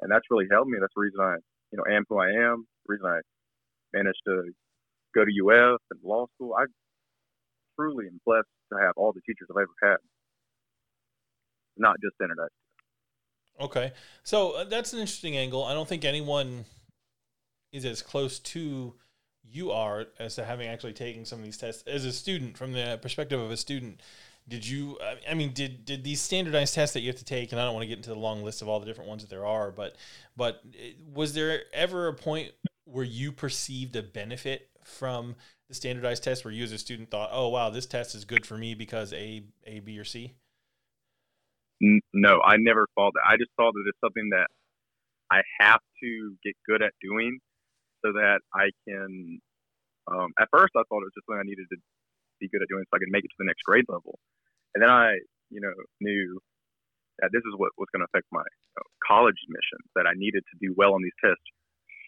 And 0.00 0.10
that's 0.10 0.24
really 0.30 0.46
helped 0.50 0.70
me. 0.70 0.78
That's 0.80 0.92
the 0.96 1.02
reason 1.02 1.20
I, 1.20 1.36
you 1.72 1.78
know, 1.78 1.84
am 1.90 2.04
who 2.08 2.18
I 2.18 2.28
am, 2.28 2.64
the 2.86 2.94
reason 2.94 3.06
I 3.06 3.20
managed 3.92 4.20
to 4.26 4.50
go 5.14 5.24
to 5.24 5.30
UF 5.30 5.80
and 5.90 6.00
law 6.02 6.26
school. 6.34 6.54
I 6.58 6.64
truly 7.76 8.06
am 8.06 8.20
blessed 8.24 8.48
to 8.72 8.78
have 8.80 8.92
all 8.96 9.12
the 9.12 9.20
teachers 9.26 9.48
I've 9.50 9.62
ever 9.62 9.76
had 9.82 9.98
not 11.78 11.96
just 12.02 12.14
standardized. 12.16 12.52
Okay, 13.60 13.92
so 14.22 14.52
uh, 14.52 14.64
that's 14.64 14.92
an 14.92 15.00
interesting 15.00 15.36
angle. 15.36 15.64
I 15.64 15.74
don't 15.74 15.88
think 15.88 16.04
anyone 16.04 16.64
is 17.72 17.84
as 17.84 18.02
close 18.02 18.38
to 18.38 18.94
you 19.50 19.70
are 19.70 20.06
as 20.18 20.34
to 20.36 20.44
having 20.44 20.68
actually 20.68 20.92
taken 20.92 21.24
some 21.24 21.38
of 21.38 21.44
these 21.44 21.56
tests 21.56 21.82
as 21.86 22.04
a 22.04 22.12
student 22.12 22.56
from 22.56 22.72
the 22.72 22.98
perspective 23.02 23.40
of 23.40 23.50
a 23.50 23.56
student 23.56 24.00
did 24.46 24.66
you 24.66 24.98
i 25.28 25.34
mean 25.34 25.52
did 25.52 25.84
did 25.84 26.04
these 26.04 26.20
standardized 26.20 26.74
tests 26.74 26.94
that 26.94 27.00
you 27.00 27.08
have 27.08 27.18
to 27.18 27.24
take 27.24 27.52
and 27.52 27.60
i 27.60 27.64
don't 27.64 27.74
want 27.74 27.82
to 27.82 27.88
get 27.88 27.98
into 27.98 28.10
the 28.10 28.18
long 28.18 28.42
list 28.42 28.62
of 28.62 28.68
all 28.68 28.80
the 28.80 28.86
different 28.86 29.08
ones 29.08 29.22
that 29.22 29.30
there 29.30 29.46
are 29.46 29.70
but 29.70 29.96
but 30.36 30.62
uh, 30.66 30.86
was 31.12 31.34
there 31.34 31.62
ever 31.72 32.08
a 32.08 32.14
point 32.14 32.52
where 32.84 33.04
you 33.04 33.30
perceived 33.32 33.94
a 33.96 34.02
benefit 34.02 34.70
from 34.82 35.34
the 35.68 35.74
standardized 35.74 36.22
test 36.22 36.44
where 36.44 36.52
you 36.52 36.64
as 36.64 36.72
a 36.72 36.78
student 36.78 37.10
thought 37.10 37.28
oh 37.32 37.48
wow 37.48 37.68
this 37.70 37.86
test 37.86 38.14
is 38.14 38.24
good 38.24 38.46
for 38.46 38.56
me 38.56 38.74
because 38.74 39.12
a 39.12 39.44
a 39.66 39.80
b 39.80 39.98
or 39.98 40.04
c 40.04 40.34
no, 41.80 42.40
I 42.44 42.56
never 42.56 42.88
thought 42.94 43.12
that. 43.14 43.22
I 43.28 43.36
just 43.36 43.50
thought 43.56 43.72
that 43.72 43.84
it's 43.86 43.98
something 44.00 44.30
that 44.30 44.48
I 45.30 45.42
have 45.60 45.80
to 46.02 46.36
get 46.44 46.54
good 46.66 46.82
at 46.82 46.92
doing 47.00 47.38
so 48.04 48.12
that 48.12 48.40
I 48.54 48.70
can. 48.86 49.40
Um, 50.08 50.32
at 50.40 50.48
first, 50.48 50.72
I 50.72 50.82
thought 50.88 51.04
it 51.04 51.12
was 51.12 51.16
just 51.16 51.28
something 51.28 51.44
I 51.44 51.48
needed 51.48 51.68
to 51.68 51.78
be 52.40 52.48
good 52.48 52.64
at 52.64 52.70
doing 52.72 52.84
so 52.88 52.96
I 52.96 53.02
could 53.02 53.12
make 53.12 53.24
it 53.24 53.32
to 53.34 53.40
the 53.40 53.50
next 53.50 53.60
grade 53.66 53.84
level. 53.92 54.16
And 54.72 54.80
then 54.80 54.88
I, 54.88 55.20
you 55.52 55.60
know, 55.60 55.74
knew 56.00 56.40
that 57.20 57.28
this 57.34 57.44
is 57.44 57.52
what 57.60 57.76
was 57.76 57.90
going 57.92 58.00
to 58.00 58.08
affect 58.08 58.30
my 58.32 58.46
you 58.46 58.76
know, 58.78 58.88
college 59.04 59.36
admissions, 59.44 59.84
that 59.98 60.08
I 60.08 60.16
needed 60.16 60.46
to 60.48 60.56
do 60.62 60.72
well 60.78 60.94
on 60.96 61.02
these 61.04 61.16
tests 61.20 61.44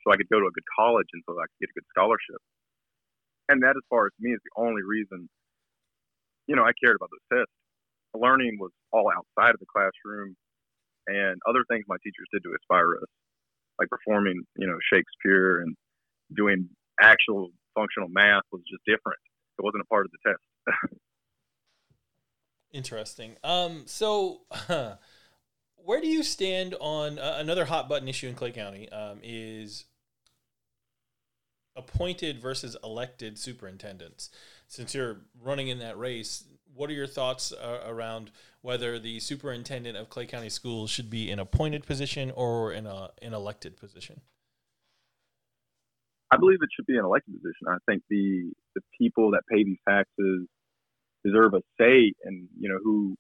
so 0.01 0.15
I 0.15 0.17
could 0.17 0.33
go 0.33 0.41
to 0.41 0.49
a 0.49 0.55
good 0.55 0.71
college 0.73 1.11
and 1.13 1.21
so 1.29 1.37
I 1.37 1.45
could 1.45 1.69
get 1.69 1.75
a 1.75 1.79
good 1.83 1.91
scholarship. 1.93 2.41
And 3.53 3.61
that, 3.67 3.77
as 3.77 3.85
far 3.91 4.07
as 4.07 4.15
me, 4.17 4.33
is 4.33 4.41
the 4.41 4.57
only 4.57 4.81
reason, 4.87 5.29
you 6.47 6.57
know, 6.57 6.65
I 6.65 6.73
cared 6.81 6.97
about 6.97 7.11
those 7.13 7.29
tests 7.29 7.53
learning 8.15 8.59
was 8.59 8.71
all 8.93 9.11
outside 9.11 9.55
of 9.55 9.61
the 9.61 9.71
classroom 9.71 10.35
and 11.07 11.39
other 11.49 11.65
things 11.71 11.85
my 11.87 11.97
teachers 12.03 12.27
did 12.33 12.43
to 12.43 12.53
inspire 12.53 12.99
us, 12.99 13.11
like 13.81 13.89
performing, 13.89 14.43
you 14.57 14.67
know, 14.67 14.77
Shakespeare 14.93 15.63
and 15.63 15.75
doing 16.37 16.69
actual 17.01 17.49
functional 17.75 18.09
math 18.11 18.43
was 18.53 18.63
just 18.71 18.83
different. 18.87 19.19
It 19.59 19.65
wasn't 19.65 19.83
a 19.83 19.87
part 19.87 20.07
of 20.07 20.13
the 20.13 20.31
test. 20.31 20.93
Interesting. 22.73 23.37
Um, 23.43 23.85
so, 23.87 24.43
where 25.77 26.01
do 26.01 26.07
you 26.07 26.23
stand 26.23 26.77
on 26.79 27.19
uh, 27.19 27.37
another 27.39 27.65
hot 27.65 27.89
button 27.89 28.07
issue 28.07 28.29
in 28.29 28.35
Clay 28.35 28.53
County? 28.53 28.89
Um, 28.91 29.19
is 29.23 29.87
appointed 31.75 32.41
versus 32.41 32.77
elected 32.85 33.39
superintendents. 33.39 34.31
Since 34.69 34.95
you're 34.95 35.23
running 35.43 35.69
in 35.69 35.79
that 35.81 35.99
race, 35.99 36.45
what 36.75 36.91
are 36.91 36.95
your 36.95 37.07
thoughts 37.07 37.53
uh, 37.53 37.85
around 37.87 38.31
whether 38.63 38.99
the 38.99 39.21
superintendent 39.21 39.97
of 39.97 40.09
Clay 40.09 40.27
County 40.27 40.49
Schools 40.49 40.91
should 40.91 41.11
be 41.11 41.31
an 41.31 41.39
appointed 41.39 41.87
position 41.87 42.31
or 42.31 42.73
in 42.73 42.87
a 42.87 43.11
an 43.23 43.35
elected 43.35 43.77
position? 43.77 44.21
I 46.33 46.37
believe 46.37 46.59
it 46.63 46.69
should 46.75 46.87
be 46.87 46.97
an 46.97 47.05
elected 47.05 47.35
position. 47.35 47.67
I 47.69 47.79
think 47.89 48.03
the 48.09 48.53
the 48.75 48.83
people 48.99 49.33
that 49.33 49.43
pay 49.51 49.65
these 49.65 49.79
taxes 49.89 50.47
deserve 51.25 51.55
a 51.55 51.63
say 51.79 52.13
in 52.25 52.49
you 52.59 52.69
know 52.69 52.79
who 52.83 53.17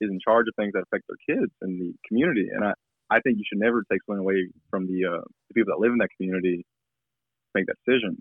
is 0.00 0.10
in 0.10 0.18
charge 0.22 0.46
of 0.48 0.54
things 0.56 0.72
that 0.74 0.82
affect 0.82 1.04
their 1.08 1.36
kids 1.36 1.52
and 1.62 1.80
the 1.80 1.94
community. 2.08 2.48
And 2.52 2.64
I 2.64 2.72
I 3.10 3.20
think 3.20 3.38
you 3.38 3.44
should 3.48 3.60
never 3.60 3.84
take 3.90 4.00
something 4.06 4.20
away 4.20 4.48
from 4.70 4.86
the, 4.86 5.06
uh, 5.06 5.22
the 5.48 5.54
people 5.54 5.72
that 5.74 5.80
live 5.80 5.92
in 5.92 5.98
that 5.98 6.08
community 6.16 6.58
to 6.58 7.50
make 7.54 7.66
that 7.66 7.76
decision. 7.86 8.20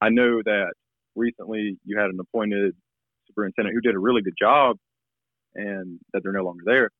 I 0.00 0.10
know 0.10 0.40
that 0.44 0.72
recently 1.16 1.78
you 1.84 1.98
had 1.98 2.10
an 2.10 2.18
appointed 2.20 2.74
superintendent 3.26 3.74
who 3.74 3.80
did 3.80 3.94
a 3.94 3.98
really 3.98 4.22
good 4.22 4.36
job 4.38 4.76
and 5.54 5.98
that 6.12 6.22
they're 6.22 6.32
no 6.32 6.44
longer 6.44 6.62
there. 6.64 6.90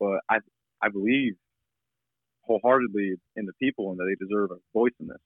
But 0.00 0.20
I 0.28 0.38
I 0.82 0.88
believe 0.88 1.34
wholeheartedly 2.42 3.14
in 3.36 3.46
the 3.46 3.52
people 3.60 3.90
and 3.90 3.98
that 3.98 4.04
they 4.04 4.24
deserve 4.24 4.50
a 4.50 4.56
voice 4.72 4.92
in 5.00 5.08
this. 5.08 5.18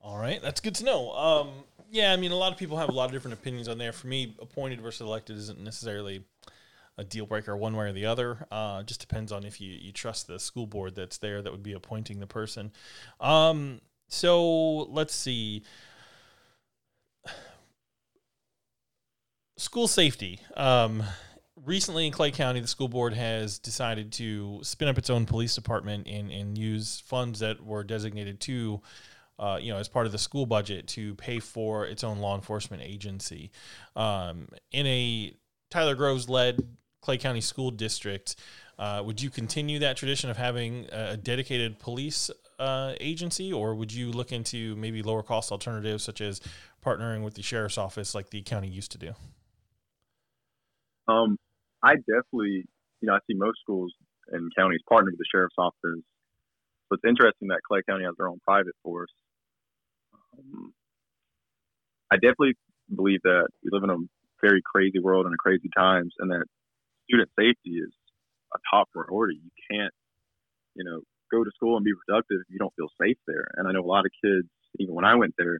All 0.00 0.18
right, 0.18 0.40
that's 0.42 0.60
good 0.60 0.74
to 0.76 0.84
know. 0.84 1.12
Um, 1.12 1.50
yeah, 1.90 2.12
I 2.12 2.16
mean, 2.16 2.32
a 2.32 2.36
lot 2.36 2.52
of 2.52 2.58
people 2.58 2.78
have 2.78 2.88
a 2.88 2.92
lot 2.92 3.06
of 3.06 3.12
different 3.12 3.38
opinions 3.38 3.68
on 3.68 3.78
there. 3.78 3.92
For 3.92 4.08
me, 4.08 4.34
appointed 4.40 4.80
versus 4.80 5.02
elected 5.02 5.36
isn't 5.36 5.60
necessarily 5.60 6.24
a 6.98 7.04
deal 7.04 7.26
breaker 7.26 7.56
one 7.56 7.76
way 7.76 7.86
or 7.86 7.92
the 7.92 8.06
other. 8.06 8.46
Uh, 8.50 8.82
just 8.82 9.00
depends 9.00 9.30
on 9.30 9.44
if 9.44 9.60
you, 9.60 9.70
you 9.70 9.92
trust 9.92 10.26
the 10.26 10.38
school 10.38 10.66
board 10.66 10.94
that's 10.94 11.18
there 11.18 11.40
that 11.40 11.52
would 11.52 11.62
be 11.62 11.72
appointing 11.72 12.18
the 12.18 12.26
person. 12.26 12.72
Um, 13.20 13.80
so 14.08 14.84
let's 14.84 15.14
see. 15.14 15.62
School 19.62 19.86
safety. 19.86 20.40
Um, 20.56 21.04
recently 21.64 22.04
in 22.04 22.12
Clay 22.12 22.32
County, 22.32 22.58
the 22.58 22.66
school 22.66 22.88
board 22.88 23.14
has 23.14 23.60
decided 23.60 24.10
to 24.14 24.58
spin 24.64 24.88
up 24.88 24.98
its 24.98 25.08
own 25.08 25.24
police 25.24 25.54
department 25.54 26.08
and, 26.08 26.32
and 26.32 26.58
use 26.58 27.00
funds 27.06 27.38
that 27.38 27.64
were 27.64 27.84
designated 27.84 28.40
to, 28.40 28.82
uh, 29.38 29.60
you 29.62 29.72
know, 29.72 29.78
as 29.78 29.86
part 29.86 30.04
of 30.04 30.10
the 30.10 30.18
school 30.18 30.46
budget 30.46 30.88
to 30.88 31.14
pay 31.14 31.38
for 31.38 31.86
its 31.86 32.02
own 32.02 32.18
law 32.18 32.34
enforcement 32.34 32.82
agency. 32.82 33.52
Um, 33.94 34.48
in 34.72 34.84
a 34.88 35.32
Tyler 35.70 35.94
Groves 35.94 36.28
led 36.28 36.60
Clay 37.00 37.16
County 37.16 37.40
School 37.40 37.70
District, 37.70 38.34
uh, 38.80 39.00
would 39.06 39.22
you 39.22 39.30
continue 39.30 39.78
that 39.78 39.96
tradition 39.96 40.28
of 40.28 40.36
having 40.36 40.88
a 40.90 41.16
dedicated 41.16 41.78
police 41.78 42.32
uh, 42.58 42.94
agency, 43.00 43.52
or 43.52 43.76
would 43.76 43.92
you 43.92 44.10
look 44.10 44.32
into 44.32 44.74
maybe 44.74 45.04
lower 45.04 45.22
cost 45.22 45.52
alternatives 45.52 46.02
such 46.02 46.20
as 46.20 46.40
partnering 46.84 47.22
with 47.22 47.34
the 47.34 47.42
sheriff's 47.42 47.78
office 47.78 48.12
like 48.12 48.30
the 48.30 48.42
county 48.42 48.66
used 48.66 48.90
to 48.90 48.98
do? 48.98 49.14
Um, 51.12 51.38
I 51.82 51.96
definitely, 51.96 52.64
you 53.00 53.06
know, 53.06 53.14
I 53.14 53.18
see 53.26 53.34
most 53.34 53.58
schools 53.60 53.92
and 54.30 54.50
counties 54.56 54.80
partner 54.88 55.10
with 55.10 55.18
the 55.18 55.24
sheriff's 55.30 55.54
office. 55.58 55.76
So 55.82 56.92
it's 56.92 57.04
interesting 57.06 57.48
that 57.48 57.60
Clay 57.66 57.80
County 57.88 58.04
has 58.04 58.14
their 58.16 58.28
own 58.28 58.38
private 58.46 58.74
force. 58.82 59.10
Um, 60.38 60.72
I 62.10 62.16
definitely 62.16 62.54
believe 62.94 63.20
that 63.24 63.48
we 63.62 63.70
live 63.72 63.84
in 63.84 63.90
a 63.90 63.96
very 64.40 64.60
crazy 64.64 64.98
world 65.00 65.26
and 65.26 65.34
a 65.34 65.38
crazy 65.38 65.70
times, 65.76 66.12
and 66.18 66.30
that 66.30 66.44
student 67.08 67.30
safety 67.38 67.78
is 67.78 67.92
a 68.54 68.58
top 68.70 68.88
priority. 68.92 69.40
You 69.42 69.50
can't, 69.70 69.92
you 70.74 70.84
know, 70.84 71.00
go 71.32 71.44
to 71.44 71.50
school 71.54 71.76
and 71.76 71.84
be 71.84 71.92
productive 72.06 72.40
if 72.40 72.52
you 72.52 72.58
don't 72.58 72.74
feel 72.76 72.88
safe 73.00 73.16
there. 73.26 73.48
And 73.56 73.66
I 73.66 73.72
know 73.72 73.80
a 73.80 73.86
lot 73.86 74.04
of 74.04 74.12
kids, 74.22 74.48
even 74.78 74.94
when 74.94 75.04
I 75.04 75.14
went 75.14 75.34
there, 75.38 75.58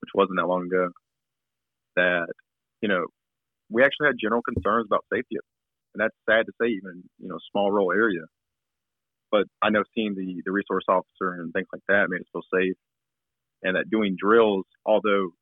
which 0.00 0.10
wasn't 0.14 0.38
that 0.38 0.46
long 0.46 0.66
ago, 0.66 0.88
that 1.96 2.26
you 2.80 2.88
know 2.88 3.06
we 3.70 3.82
actually 3.82 4.08
had 4.08 4.16
general 4.20 4.42
concerns 4.42 4.86
about 4.86 5.04
safety, 5.12 5.36
and 5.94 6.00
that's 6.02 6.16
sad 6.28 6.46
to 6.46 6.52
say, 6.60 6.68
even 6.68 7.02
you 7.18 7.28
know, 7.28 7.38
small 7.50 7.70
rural 7.70 7.92
area. 7.92 8.22
But 9.30 9.46
I 9.62 9.70
know 9.70 9.84
seeing 9.94 10.14
the 10.14 10.42
the 10.44 10.52
resource 10.52 10.84
officer 10.88 11.40
and 11.40 11.52
things 11.52 11.68
like 11.72 11.82
that 11.88 12.10
made 12.10 12.20
us 12.20 12.28
feel 12.32 12.42
safe, 12.54 12.76
and 13.62 13.76
that 13.76 13.90
doing 13.90 14.16
drills, 14.18 14.66
although 14.86 15.32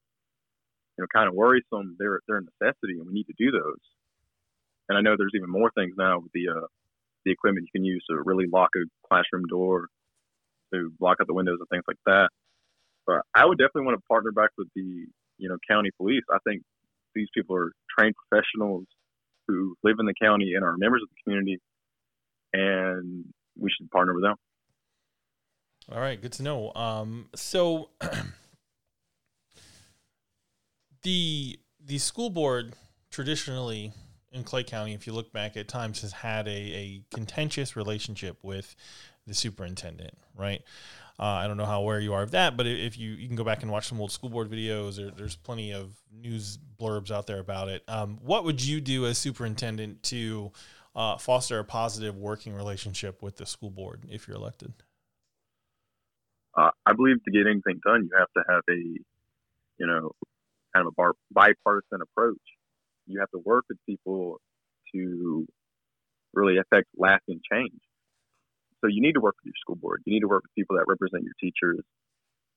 you 0.97 1.03
know, 1.03 1.07
kind 1.13 1.29
of 1.29 1.35
worrisome, 1.35 1.97
they're 1.99 2.21
they're 2.27 2.39
a 2.39 2.43
necessity, 2.43 2.99
and 2.99 3.07
we 3.07 3.13
need 3.13 3.27
to 3.27 3.35
do 3.39 3.51
those. 3.51 3.81
And 4.89 4.99
I 4.99 5.01
know 5.01 5.17
there's 5.17 5.33
even 5.35 5.51
more 5.51 5.71
things 5.75 5.95
now 5.97 6.19
with 6.21 6.33
the 6.33 6.49
uh, 6.51 6.67
the 7.25 7.33
equipment 7.33 7.67
you 7.67 7.81
can 7.81 7.85
use 7.85 8.05
to 8.11 8.21
really 8.25 8.47
lock 8.53 8.71
a 8.77 8.85
classroom 9.09 9.45
door, 9.49 9.87
to 10.73 10.93
lock 11.01 11.21
up 11.21 11.27
the 11.27 11.35
windows 11.35 11.59
and 11.61 11.69
things 11.69 11.85
like 11.87 11.99
that. 12.07 12.29
But 13.07 13.23
I 13.35 13.47
would 13.47 13.59
definitely 13.59 13.87
want 13.87 13.99
to 13.99 14.07
partner 14.09 14.33
back 14.33 14.51
with 14.59 14.69
the 14.75 15.07
you 15.39 15.49
know 15.49 15.57
county 15.69 15.91
police. 15.97 16.25
I 16.31 16.39
think 16.47 16.63
these 17.15 17.29
people 17.35 17.57
are 17.57 17.73
trained 17.97 18.15
professionals 18.29 18.85
who 19.49 19.75
live 19.83 19.97
in 19.99 20.07
the 20.07 20.15
county 20.21 20.53
and 20.55 20.65
are 20.65 20.77
members 20.79 21.03
of 21.03 21.09
the 21.09 21.17
community, 21.25 21.61
and 22.53 23.25
we 23.59 23.71
should 23.71 23.91
partner 23.91 24.15
with 24.15 24.23
them. 24.23 24.37
All 25.91 26.01
right, 26.01 26.21
good 26.21 26.33
to 26.33 26.43
know. 26.43 26.73
Um, 26.75 27.29
so 27.35 27.91
the 31.03 31.59
the 31.85 31.99
school 31.99 32.31
board 32.31 32.75
traditionally 33.11 33.93
in 34.33 34.45
Clay 34.45 34.65
County, 34.65 34.95
if 34.95 35.07
you 35.07 35.13
look 35.13 35.33
back 35.33 35.57
at 35.57 35.69
times, 35.69 36.01
has 36.03 36.13
had 36.13 36.49
a, 36.49 36.51
a 36.51 37.05
contentious 37.15 37.77
relationship 37.77 38.39
with 38.43 38.75
the 39.27 39.35
superintendent, 39.35 40.17
right? 40.37 40.63
Uh, 41.19 41.25
I 41.25 41.47
don't 41.47 41.57
know 41.57 41.67
how 41.67 41.81
aware 41.81 42.01
you 42.01 42.15
are 42.15 42.23
of 42.23 42.31
that, 42.33 42.57
but 42.57 42.67
if 42.67 42.99
you 42.99 43.11
you 43.11 43.27
can 43.29 43.37
go 43.37 43.45
back 43.45 43.63
and 43.63 43.71
watch 43.71 43.87
some 43.87 44.01
old 44.01 44.11
school 44.11 44.31
board 44.31 44.51
videos, 44.51 44.97
there, 44.97 45.11
there's 45.11 45.37
plenty 45.37 45.73
of 45.73 45.93
news 46.11 46.59
blurbs 46.81 47.11
out 47.11 47.27
there 47.27 47.39
about 47.39 47.69
it. 47.69 47.85
Um, 47.87 48.19
what 48.23 48.45
would 48.45 48.65
you 48.65 48.81
do 48.81 49.07
as 49.07 49.19
superintendent 49.19 50.03
to 50.05 50.51
uh, 50.97 51.19
foster 51.19 51.59
a 51.59 51.65
positive 51.65 52.17
working 52.17 52.55
relationship 52.55 53.23
with 53.23 53.37
the 53.37 53.47
school 53.47 53.71
board 53.71 54.05
if 54.09 54.27
you're 54.27 54.37
elected? 54.37 54.73
Uh, 56.57 56.71
I 56.85 56.93
believe 56.93 57.23
to 57.25 57.31
get 57.31 57.47
anything 57.47 57.81
done, 57.85 58.09
you 58.11 58.19
have 58.19 58.33
to 58.37 58.43
have 58.49 58.63
a, 58.69 58.75
you 58.75 59.87
know, 59.87 60.13
kind 60.75 60.87
of 60.87 60.89
a 60.89 60.95
bar, 60.97 61.13
bipartisan 61.31 62.01
approach. 62.03 62.41
You 63.13 63.21
have 63.21 63.31
to 63.31 63.39
work 63.39 63.65
with 63.69 63.79
people 63.87 64.41
to 64.95 65.47
really 66.35 66.59
affect 66.59 66.89
lasting 66.97 67.41
change. 67.51 67.79
So 68.81 68.89
you 68.89 69.01
need 69.01 69.13
to 69.13 69.21
work 69.21 69.37
with 69.39 69.53
your 69.53 69.61
school 69.61 69.77
board. 69.77 70.03
You 70.07 70.15
need 70.15 70.21
to 70.21 70.29
work 70.29 70.43
with 70.43 70.55
people 70.57 70.77
that 70.77 70.87
represent 70.89 71.25
your 71.25 71.35
teachers, 71.41 71.81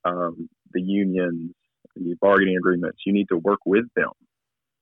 um, 0.06 0.50
the 0.72 0.82
unions, 0.82 1.52
the 1.96 2.16
bargaining 2.20 2.58
agreements. 2.58 3.00
You 3.06 3.14
need 3.14 3.28
to 3.30 3.38
work 3.38 3.60
with 3.66 3.86
them 3.96 4.12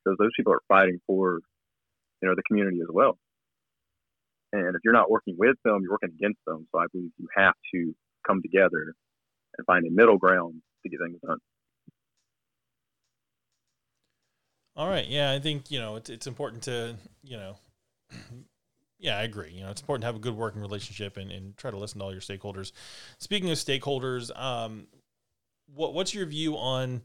because 0.03 0.17
those 0.19 0.31
people 0.37 0.53
are 0.53 0.61
fighting 0.67 0.99
for, 1.07 1.39
you 2.21 2.29
know, 2.29 2.35
the 2.35 2.43
community 2.43 2.79
as 2.81 2.87
well. 2.91 3.17
And 4.53 4.75
if 4.75 4.81
you're 4.83 4.93
not 4.93 5.09
working 5.09 5.35
with 5.37 5.57
them, 5.65 5.79
you're 5.81 5.91
working 5.91 6.13
against 6.17 6.39
them. 6.45 6.67
So 6.71 6.79
I 6.79 6.85
believe 6.91 7.11
you 7.17 7.27
have 7.35 7.55
to 7.73 7.93
come 8.25 8.41
together 8.41 8.93
and 9.57 9.65
find 9.65 9.85
a 9.85 9.91
middle 9.91 10.17
ground 10.17 10.61
to 10.83 10.89
get 10.89 10.99
things 10.99 11.19
done. 11.25 11.39
All 14.75 14.89
right. 14.89 15.07
Yeah, 15.07 15.31
I 15.31 15.39
think 15.39 15.69
you 15.69 15.79
know 15.79 15.95
it's 15.95 16.09
it's 16.09 16.27
important 16.27 16.63
to 16.63 16.95
you 17.23 17.37
know 17.37 17.55
yeah, 18.99 19.17
I 19.17 19.23
agree. 19.23 19.51
You 19.51 19.63
know, 19.63 19.69
it's 19.69 19.81
important 19.81 20.03
to 20.03 20.05
have 20.07 20.15
a 20.15 20.19
good 20.19 20.35
working 20.35 20.61
relationship 20.61 21.17
and, 21.17 21.29
and 21.29 21.57
try 21.57 21.69
to 21.69 21.77
listen 21.77 21.99
to 21.99 22.05
all 22.05 22.11
your 22.11 22.21
stakeholders. 22.21 22.71
Speaking 23.19 23.51
of 23.51 23.57
stakeholders, 23.57 24.35
um, 24.39 24.87
what 25.73 25.93
what's 25.93 26.13
your 26.13 26.25
view 26.25 26.57
on 26.57 27.01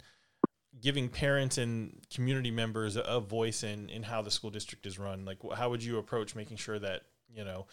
giving 0.80 1.08
parents 1.08 1.58
and 1.58 2.00
community 2.14 2.52
members 2.52 2.96
a, 2.96 3.00
a 3.00 3.20
voice 3.20 3.64
in 3.64 3.90
in 3.90 4.04
how 4.04 4.22
the 4.22 4.30
school 4.30 4.50
district 4.50 4.86
is 4.86 4.98
run? 4.98 5.24
Like, 5.24 5.38
how 5.54 5.70
would 5.70 5.82
you 5.82 5.98
approach 5.98 6.34
making 6.34 6.56
sure 6.56 6.78
that 6.78 7.02
you 7.34 7.44
know, 7.44 7.66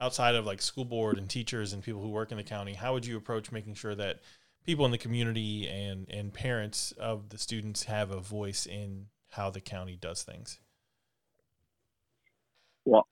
outside 0.00 0.34
of 0.34 0.46
like 0.46 0.62
school 0.62 0.84
board 0.84 1.18
and 1.18 1.28
teachers 1.28 1.72
and 1.72 1.82
people 1.82 2.00
who 2.02 2.10
work 2.10 2.30
in 2.30 2.36
the 2.36 2.44
county, 2.44 2.74
how 2.74 2.92
would 2.92 3.06
you 3.06 3.16
approach 3.16 3.50
making 3.50 3.74
sure 3.74 3.94
that 3.94 4.20
people 4.64 4.84
in 4.84 4.90
the 4.90 4.98
community 4.98 5.66
and 5.68 6.06
and 6.10 6.32
parents 6.32 6.92
of 6.92 7.30
the 7.30 7.38
students 7.38 7.84
have 7.84 8.10
a 8.10 8.20
voice 8.20 8.66
in 8.66 9.06
how 9.30 9.50
the 9.50 9.60
county 9.60 9.96
does 9.96 10.22
things? 10.22 10.58
Well, 12.84 13.06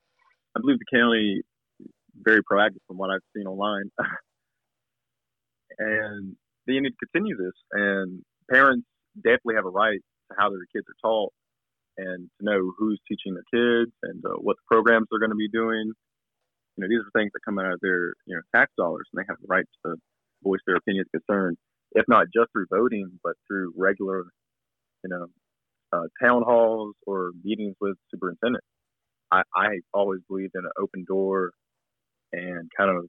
I 0.55 0.59
believe 0.59 0.79
the 0.79 0.97
county 0.97 1.41
very 2.21 2.41
proactive 2.43 2.83
from 2.87 2.97
what 2.97 3.09
I've 3.09 3.21
seen 3.35 3.47
online, 3.47 3.91
and 5.79 6.35
they 6.67 6.73
need 6.73 6.89
to 6.89 7.05
continue 7.05 7.37
this. 7.37 7.53
And 7.71 8.21
parents 8.49 8.85
definitely 9.15 9.55
have 9.55 9.65
a 9.65 9.69
right 9.69 9.99
to 10.29 10.35
how 10.37 10.49
their 10.49 10.65
kids 10.73 10.85
are 10.89 11.09
taught 11.09 11.33
and 11.97 12.29
to 12.39 12.45
know 12.45 12.73
who's 12.77 12.99
teaching 13.07 13.35
their 13.35 13.47
kids 13.51 13.91
and 14.03 14.23
uh, 14.25 14.37
what 14.39 14.57
the 14.57 14.67
programs 14.67 15.07
they're 15.09 15.19
going 15.19 15.31
to 15.31 15.35
be 15.35 15.49
doing. 15.49 15.91
You 16.75 16.83
know, 16.83 16.87
these 16.87 16.99
are 16.99 17.11
things 17.19 17.31
that 17.33 17.43
come 17.45 17.59
out 17.59 17.73
of 17.73 17.79
their 17.81 18.13
you 18.25 18.35
know 18.35 18.41
tax 18.55 18.71
dollars, 18.77 19.07
and 19.11 19.21
they 19.21 19.27
have 19.27 19.37
the 19.41 19.47
right 19.47 19.65
to 19.85 19.95
voice 20.43 20.61
their 20.65 20.77
opinions, 20.77 21.07
concerns, 21.11 21.57
if 21.93 22.05
not 22.07 22.27
just 22.33 22.51
through 22.51 22.67
voting, 22.69 23.19
but 23.23 23.33
through 23.47 23.73
regular, 23.75 24.23
you 25.03 25.09
know, 25.09 25.27
uh, 25.99 26.25
town 26.25 26.43
halls 26.43 26.95
or 27.05 27.31
meetings 27.43 27.75
with 27.81 27.97
superintendents. 28.11 28.65
I, 29.31 29.43
I 29.55 29.79
always 29.93 30.21
believed 30.27 30.53
in 30.55 30.65
an 30.65 30.71
open 30.81 31.05
door 31.07 31.51
and 32.31 32.69
kind 32.77 32.89
of 32.89 33.05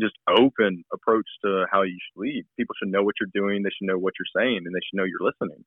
just 0.00 0.14
open 0.28 0.84
approach 0.92 1.26
to 1.44 1.66
how 1.70 1.82
you 1.82 1.96
should 1.98 2.20
lead. 2.20 2.44
People 2.58 2.74
should 2.78 2.90
know 2.90 3.02
what 3.02 3.14
you're 3.20 3.30
doing. 3.34 3.62
They 3.62 3.70
should 3.70 3.88
know 3.88 3.98
what 3.98 4.14
you're 4.18 4.42
saying, 4.42 4.58
and 4.64 4.74
they 4.74 4.80
should 4.80 4.96
know 4.96 5.04
you're 5.04 5.20
listening. 5.20 5.64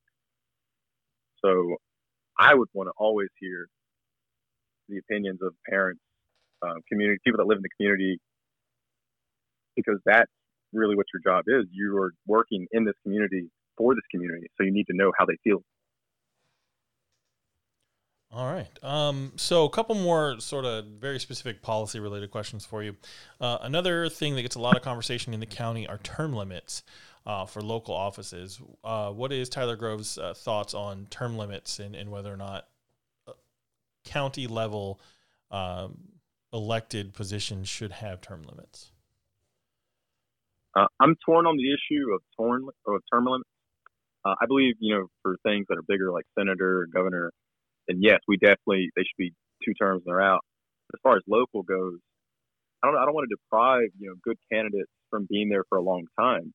So, 1.44 1.76
I 2.38 2.54
would 2.54 2.70
want 2.74 2.88
to 2.88 2.94
always 2.98 3.30
hear 3.40 3.68
the 4.90 4.98
opinions 4.98 5.40
of 5.42 5.54
parents, 5.70 6.02
uh, 6.62 6.76
community 6.90 7.20
people 7.24 7.38
that 7.38 7.48
live 7.48 7.58
in 7.58 7.64
the 7.64 7.70
community, 7.78 8.20
because 9.76 10.00
that's 10.06 10.32
really 10.74 10.96
what 10.96 11.06
your 11.14 11.22
job 11.24 11.46
is. 11.48 11.66
You 11.72 11.96
are 11.98 12.14
working 12.28 12.68
in 12.72 12.86
this 12.86 12.96
community 13.04 13.50
for 13.78 13.96
this 13.96 14.04
community, 14.12 14.48
so 14.58 14.64
you 14.64 14.72
need 14.72 14.88
to 14.88 14.96
know 14.96 15.12
how 15.18 15.26
they 15.26 15.38
feel. 15.44 15.64
All 18.32 18.52
right. 18.52 18.68
Um, 18.84 19.32
so, 19.38 19.64
a 19.64 19.70
couple 19.70 19.96
more 19.96 20.40
sort 20.42 20.66
of 20.66 20.86
very 21.00 21.20
specific 21.20 21.62
policy 21.62 22.02
related 22.02 22.32
questions 22.32 22.66
for 22.66 22.84
you. 22.84 22.98
Uh, 23.40 23.60
another 23.62 24.10
thing 24.10 24.36
that 24.36 24.42
gets 24.42 24.56
a 24.56 24.60
lot 24.60 24.76
of 24.76 24.82
conversation 24.82 25.34
in 25.34 25.40
the 25.40 25.46
county 25.46 25.88
are 25.88 26.00
term 26.00 26.34
limits 26.34 26.84
uh, 27.26 27.46
for 27.46 27.62
local 27.62 27.96
offices. 27.96 28.60
Uh, 28.84 29.12
what 29.12 29.32
is 29.32 29.48
Tyler 29.48 29.76
Grove's 29.76 30.18
uh, 30.18 30.34
thoughts 30.34 30.74
on 30.74 31.08
term 31.10 31.38
limits 31.38 31.80
and, 31.80 31.96
and 31.96 32.12
whether 32.12 32.32
or 32.32 32.38
not 32.38 32.68
uh, 33.28 33.32
county 34.04 34.48
level 34.48 35.00
um, 35.50 35.98
elected 36.52 37.14
positions 37.14 37.70
should 37.70 37.94
have 37.94 38.22
term 38.22 38.44
limits? 38.44 38.92
Uh, 40.76 40.88
I'm 41.00 41.16
torn 41.26 41.46
on 41.46 41.56
the 41.56 41.72
issue 41.72 42.14
of 42.14 42.22
torn 42.36 42.68
of 42.86 43.02
term 43.12 43.26
limits. 43.26 43.50
I 44.26 44.46
believe, 44.48 44.76
you 44.80 44.96
know, 44.96 45.08
for 45.22 45.38
things 45.44 45.66
that 45.70 45.78
are 45.78 45.84
bigger 45.88 46.12
like 46.12 46.26
senator, 46.38 46.82
or 46.82 46.88
governor, 46.88 47.32
and 47.88 48.02
yes, 48.02 48.20
we 48.28 48.38
definitely 48.38 48.90
they 48.96 49.04
should 49.04 49.18
be 49.18 49.34
two 49.64 49.74
terms 49.74 50.04
and 50.06 50.12
they're 50.12 50.22
out. 50.22 50.42
As 50.94 51.00
far 51.04 51.16
as 51.18 51.24
local 51.28 51.64
goes, 51.64 52.00
I 52.84 52.88
don't 52.88 52.98
I 52.98 53.06
don't 53.06 53.14
want 53.14 53.30
to 53.30 53.36
deprive 53.36 53.90
you 54.00 54.10
know 54.10 54.16
good 54.24 54.38
candidates 54.52 54.92
from 55.10 55.28
being 55.30 55.50
there 55.50 55.64
for 55.70 55.78
a 55.78 55.82
long 55.84 56.06
time. 56.20 56.54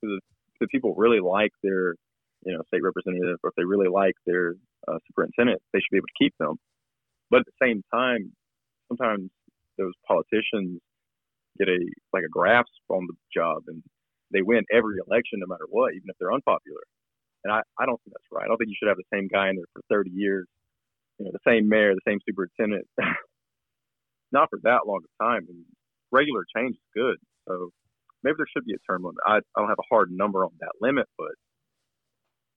Because 0.00 0.20
if 0.60 0.68
people 0.70 0.94
really 0.96 1.20
like 1.20 1.52
their 1.62 1.94
you 2.44 2.54
know 2.54 2.62
state 2.68 2.82
representative 2.82 3.38
or 3.42 3.50
if 3.50 3.56
they 3.56 3.64
really 3.64 3.88
like 3.88 4.14
their 4.26 4.54
uh, 4.86 4.98
superintendent, 5.06 5.60
they 5.72 5.78
should 5.80 5.92
be 5.92 5.98
able 5.98 6.08
to 6.08 6.24
keep 6.24 6.34
them. 6.38 6.56
But 7.30 7.40
at 7.40 7.46
the 7.46 7.66
same 7.66 7.82
time, 7.92 8.32
sometimes 8.88 9.30
those 9.78 9.92
politicians 10.06 10.80
get 11.58 11.68
a 11.68 11.78
like 12.12 12.24
a 12.24 12.28
grasp 12.30 12.70
on 12.88 13.06
the 13.06 13.14
job 13.34 13.62
and 13.68 13.82
they 14.32 14.42
win 14.42 14.64
every 14.72 14.96
election 15.06 15.40
no 15.40 15.46
matter 15.46 15.66
what, 15.68 15.94
even 15.94 16.08
if 16.08 16.16
they're 16.18 16.32
unpopular. 16.32 16.82
And 17.44 17.52
I, 17.52 17.60
I 17.78 17.86
don't 17.86 18.00
think 18.02 18.14
that's 18.14 18.30
right. 18.32 18.44
I 18.44 18.48
don't 18.48 18.58
think 18.58 18.70
you 18.70 18.76
should 18.78 18.88
have 18.88 18.98
the 18.98 19.14
same 19.14 19.28
guy 19.28 19.48
in 19.50 19.56
there 19.56 19.70
for 19.72 19.82
30 19.88 20.10
years 20.10 20.46
you 21.18 21.26
know, 21.26 21.32
the 21.32 21.50
same 21.50 21.68
mayor, 21.68 21.94
the 21.94 22.10
same 22.10 22.20
superintendent, 22.26 22.86
not 24.32 24.48
for 24.50 24.58
that 24.62 24.86
long 24.86 25.00
a 25.04 25.24
time. 25.24 25.46
And 25.48 25.64
regular 26.10 26.44
change 26.56 26.76
is 26.76 26.82
good. 26.94 27.16
So 27.48 27.70
maybe 28.22 28.36
there 28.38 28.46
should 28.54 28.64
be 28.64 28.74
a 28.74 28.90
term 28.90 29.02
limit. 29.02 29.18
I, 29.26 29.36
I 29.36 29.60
don't 29.60 29.68
have 29.68 29.78
a 29.78 29.94
hard 29.94 30.10
number 30.10 30.44
on 30.44 30.52
that 30.60 30.72
limit, 30.80 31.06
but 31.18 31.32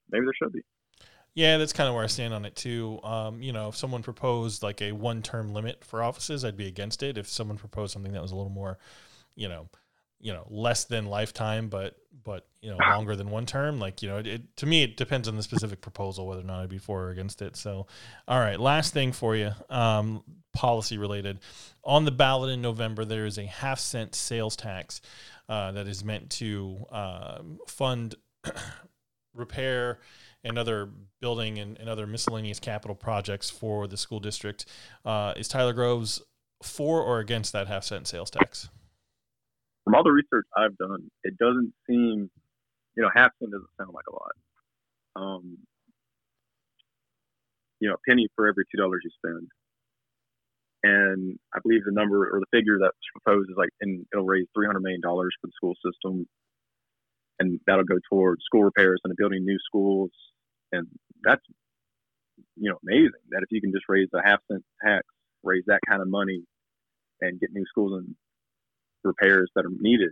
maybe 0.09 0.25
there 0.25 0.33
should 0.41 0.53
be. 0.53 0.61
Yeah, 1.33 1.57
that's 1.57 1.73
kind 1.73 1.87
of 1.87 1.95
where 1.95 2.03
I 2.03 2.07
stand 2.07 2.33
on 2.33 2.43
it 2.43 2.55
too. 2.55 2.99
Um, 3.03 3.41
you 3.41 3.53
know, 3.53 3.69
if 3.69 3.77
someone 3.77 4.03
proposed 4.03 4.63
like 4.63 4.81
a 4.81 4.91
one-term 4.91 5.53
limit 5.53 5.83
for 5.85 6.03
offices, 6.03 6.43
I'd 6.43 6.57
be 6.57 6.67
against 6.67 7.03
it. 7.03 7.17
If 7.17 7.29
someone 7.29 7.57
proposed 7.57 7.93
something 7.93 8.11
that 8.11 8.21
was 8.21 8.31
a 8.31 8.35
little 8.35 8.51
more, 8.51 8.77
you 9.35 9.47
know, 9.47 9.69
you 10.21 10.31
know 10.31 10.45
less 10.49 10.85
than 10.85 11.05
lifetime 11.05 11.67
but 11.67 11.95
but 12.23 12.47
you 12.61 12.69
know 12.69 12.77
longer 12.89 13.15
than 13.15 13.29
one 13.29 13.45
term 13.45 13.79
like 13.79 14.01
you 14.01 14.09
know 14.09 14.17
it, 14.17 14.27
it, 14.27 14.57
to 14.57 14.65
me 14.65 14.83
it 14.83 14.97
depends 14.97 15.27
on 15.27 15.35
the 15.35 15.43
specific 15.43 15.81
proposal 15.81 16.27
whether 16.27 16.41
or 16.41 16.45
not 16.45 16.61
i'd 16.61 16.69
be 16.69 16.77
for 16.77 17.05
or 17.05 17.09
against 17.09 17.41
it. 17.41 17.55
So 17.55 17.87
all 18.27 18.39
right 18.39 18.59
last 18.59 18.93
thing 18.93 19.11
for 19.11 19.35
you 19.35 19.51
um, 19.69 20.23
policy 20.53 20.97
related. 20.97 21.39
On 21.83 22.05
the 22.05 22.11
ballot 22.11 22.51
in 22.51 22.61
november 22.61 23.05
there 23.05 23.25
is 23.25 23.37
a 23.37 23.45
half 23.45 23.79
cent 23.79 24.15
sales 24.15 24.55
tax 24.55 25.01
uh, 25.49 25.71
that 25.71 25.87
is 25.87 26.03
meant 26.03 26.29
to 26.31 26.85
uh, 26.91 27.39
fund 27.67 28.15
repair 29.33 29.99
and 30.43 30.57
other 30.57 30.89
building 31.19 31.59
and, 31.59 31.77
and, 31.77 31.87
other 31.87 32.07
miscellaneous 32.07 32.59
capital 32.59 32.95
projects 32.95 33.49
for 33.49 33.87
the 33.87 33.95
school 33.95 34.19
district. 34.19 34.65
Uh, 35.05 35.33
is 35.37 35.47
tyler 35.47 35.73
groves 35.73 36.21
for 36.63 37.01
or 37.01 37.19
against 37.19 37.53
that 37.53 37.67
half 37.67 37.83
cent 37.83 38.07
sales 38.07 38.29
tax 38.29 38.69
from 39.83 39.95
all 39.95 40.03
the 40.03 40.11
research 40.11 40.45
I've 40.55 40.77
done, 40.77 41.09
it 41.23 41.37
doesn't 41.37 41.73
seem, 41.89 42.29
you 42.95 43.03
know, 43.03 43.09
half 43.13 43.31
cent 43.39 43.51
doesn't 43.51 43.69
sound 43.79 43.93
like 43.93 44.05
a 44.07 44.13
lot. 44.13 44.35
Um, 45.15 45.57
you 47.79 47.89
know, 47.89 47.95
a 47.95 48.09
penny 48.09 48.27
for 48.35 48.47
every 48.47 48.63
two 48.71 48.77
dollars 48.77 49.01
you 49.03 49.11
spend. 49.17 49.47
And 50.83 51.37
I 51.53 51.59
believe 51.63 51.83
the 51.85 51.91
number 51.91 52.27
or 52.29 52.39
the 52.39 52.57
figure 52.57 52.77
that's 52.79 52.95
proposed 53.13 53.49
is 53.49 53.57
like, 53.57 53.69
and 53.81 54.05
it'll 54.13 54.25
raise 54.25 54.47
three 54.55 54.65
hundred 54.65 54.81
million 54.81 55.01
dollars 55.01 55.31
for 55.39 55.47
the 55.47 55.53
school 55.55 55.75
system, 55.85 56.27
and 57.39 57.59
that'll 57.67 57.83
go 57.83 57.99
towards 58.09 58.43
school 58.43 58.63
repairs 58.63 58.99
and 59.03 59.15
building 59.15 59.45
new 59.45 59.57
schools. 59.65 60.11
And 60.71 60.87
that's, 61.23 61.41
you 62.55 62.69
know, 62.69 62.77
amazing 62.87 63.11
that 63.29 63.43
if 63.43 63.51
you 63.51 63.61
can 63.61 63.71
just 63.71 63.85
raise 63.89 64.07
a 64.13 64.27
half 64.27 64.39
cent 64.49 64.63
tax, 64.83 65.05
raise 65.43 65.63
that 65.67 65.81
kind 65.87 66.01
of 66.01 66.07
money, 66.07 66.43
and 67.19 67.39
get 67.39 67.51
new 67.53 67.65
schools 67.67 67.93
and 68.03 68.15
repairs 69.03 69.49
that 69.55 69.65
are 69.65 69.71
needed. 69.79 70.11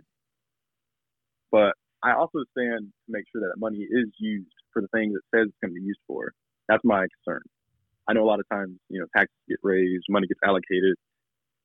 But 1.50 1.74
I 2.02 2.12
also 2.12 2.44
stand 2.56 2.88
to 3.06 3.08
make 3.08 3.24
sure 3.32 3.42
that 3.42 3.58
money 3.58 3.78
is 3.78 4.08
used 4.18 4.52
for 4.72 4.82
the 4.82 4.88
things 4.88 5.14
it 5.14 5.22
says 5.34 5.48
it's 5.48 5.56
going 5.62 5.74
to 5.74 5.80
be 5.80 5.86
used 5.86 6.00
for. 6.06 6.32
That's 6.68 6.84
my 6.84 7.06
concern. 7.24 7.42
I 8.08 8.12
know 8.12 8.24
a 8.24 8.30
lot 8.30 8.40
of 8.40 8.48
times, 8.50 8.78
you 8.88 9.00
know, 9.00 9.06
taxes 9.16 9.36
get 9.48 9.58
raised, 9.62 10.04
money 10.08 10.26
gets 10.26 10.40
allocated, 10.44 10.96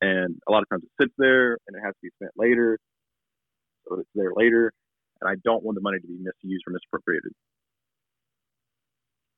and 0.02 0.36
a 0.48 0.52
lot 0.52 0.62
of 0.64 0.70
times 0.70 0.84
it 0.84 0.90
sits 1.02 1.14
there 1.18 1.58
and 1.68 1.76
it 1.76 1.82
has 1.84 1.94
to 1.94 2.02
be 2.04 2.10
spent 2.20 2.32
later. 2.36 2.78
So 3.88 4.00
it's 4.00 4.10
there 4.16 4.32
later, 4.36 4.72
and 5.22 5.30
I 5.30 5.36
don't 5.44 5.64
want 5.64 5.76
the 5.76 5.82
money 5.82 6.00
to 6.00 6.08
be 6.08 6.18
misused 6.18 6.64
or 6.68 6.74
misappropriated. 6.74 7.32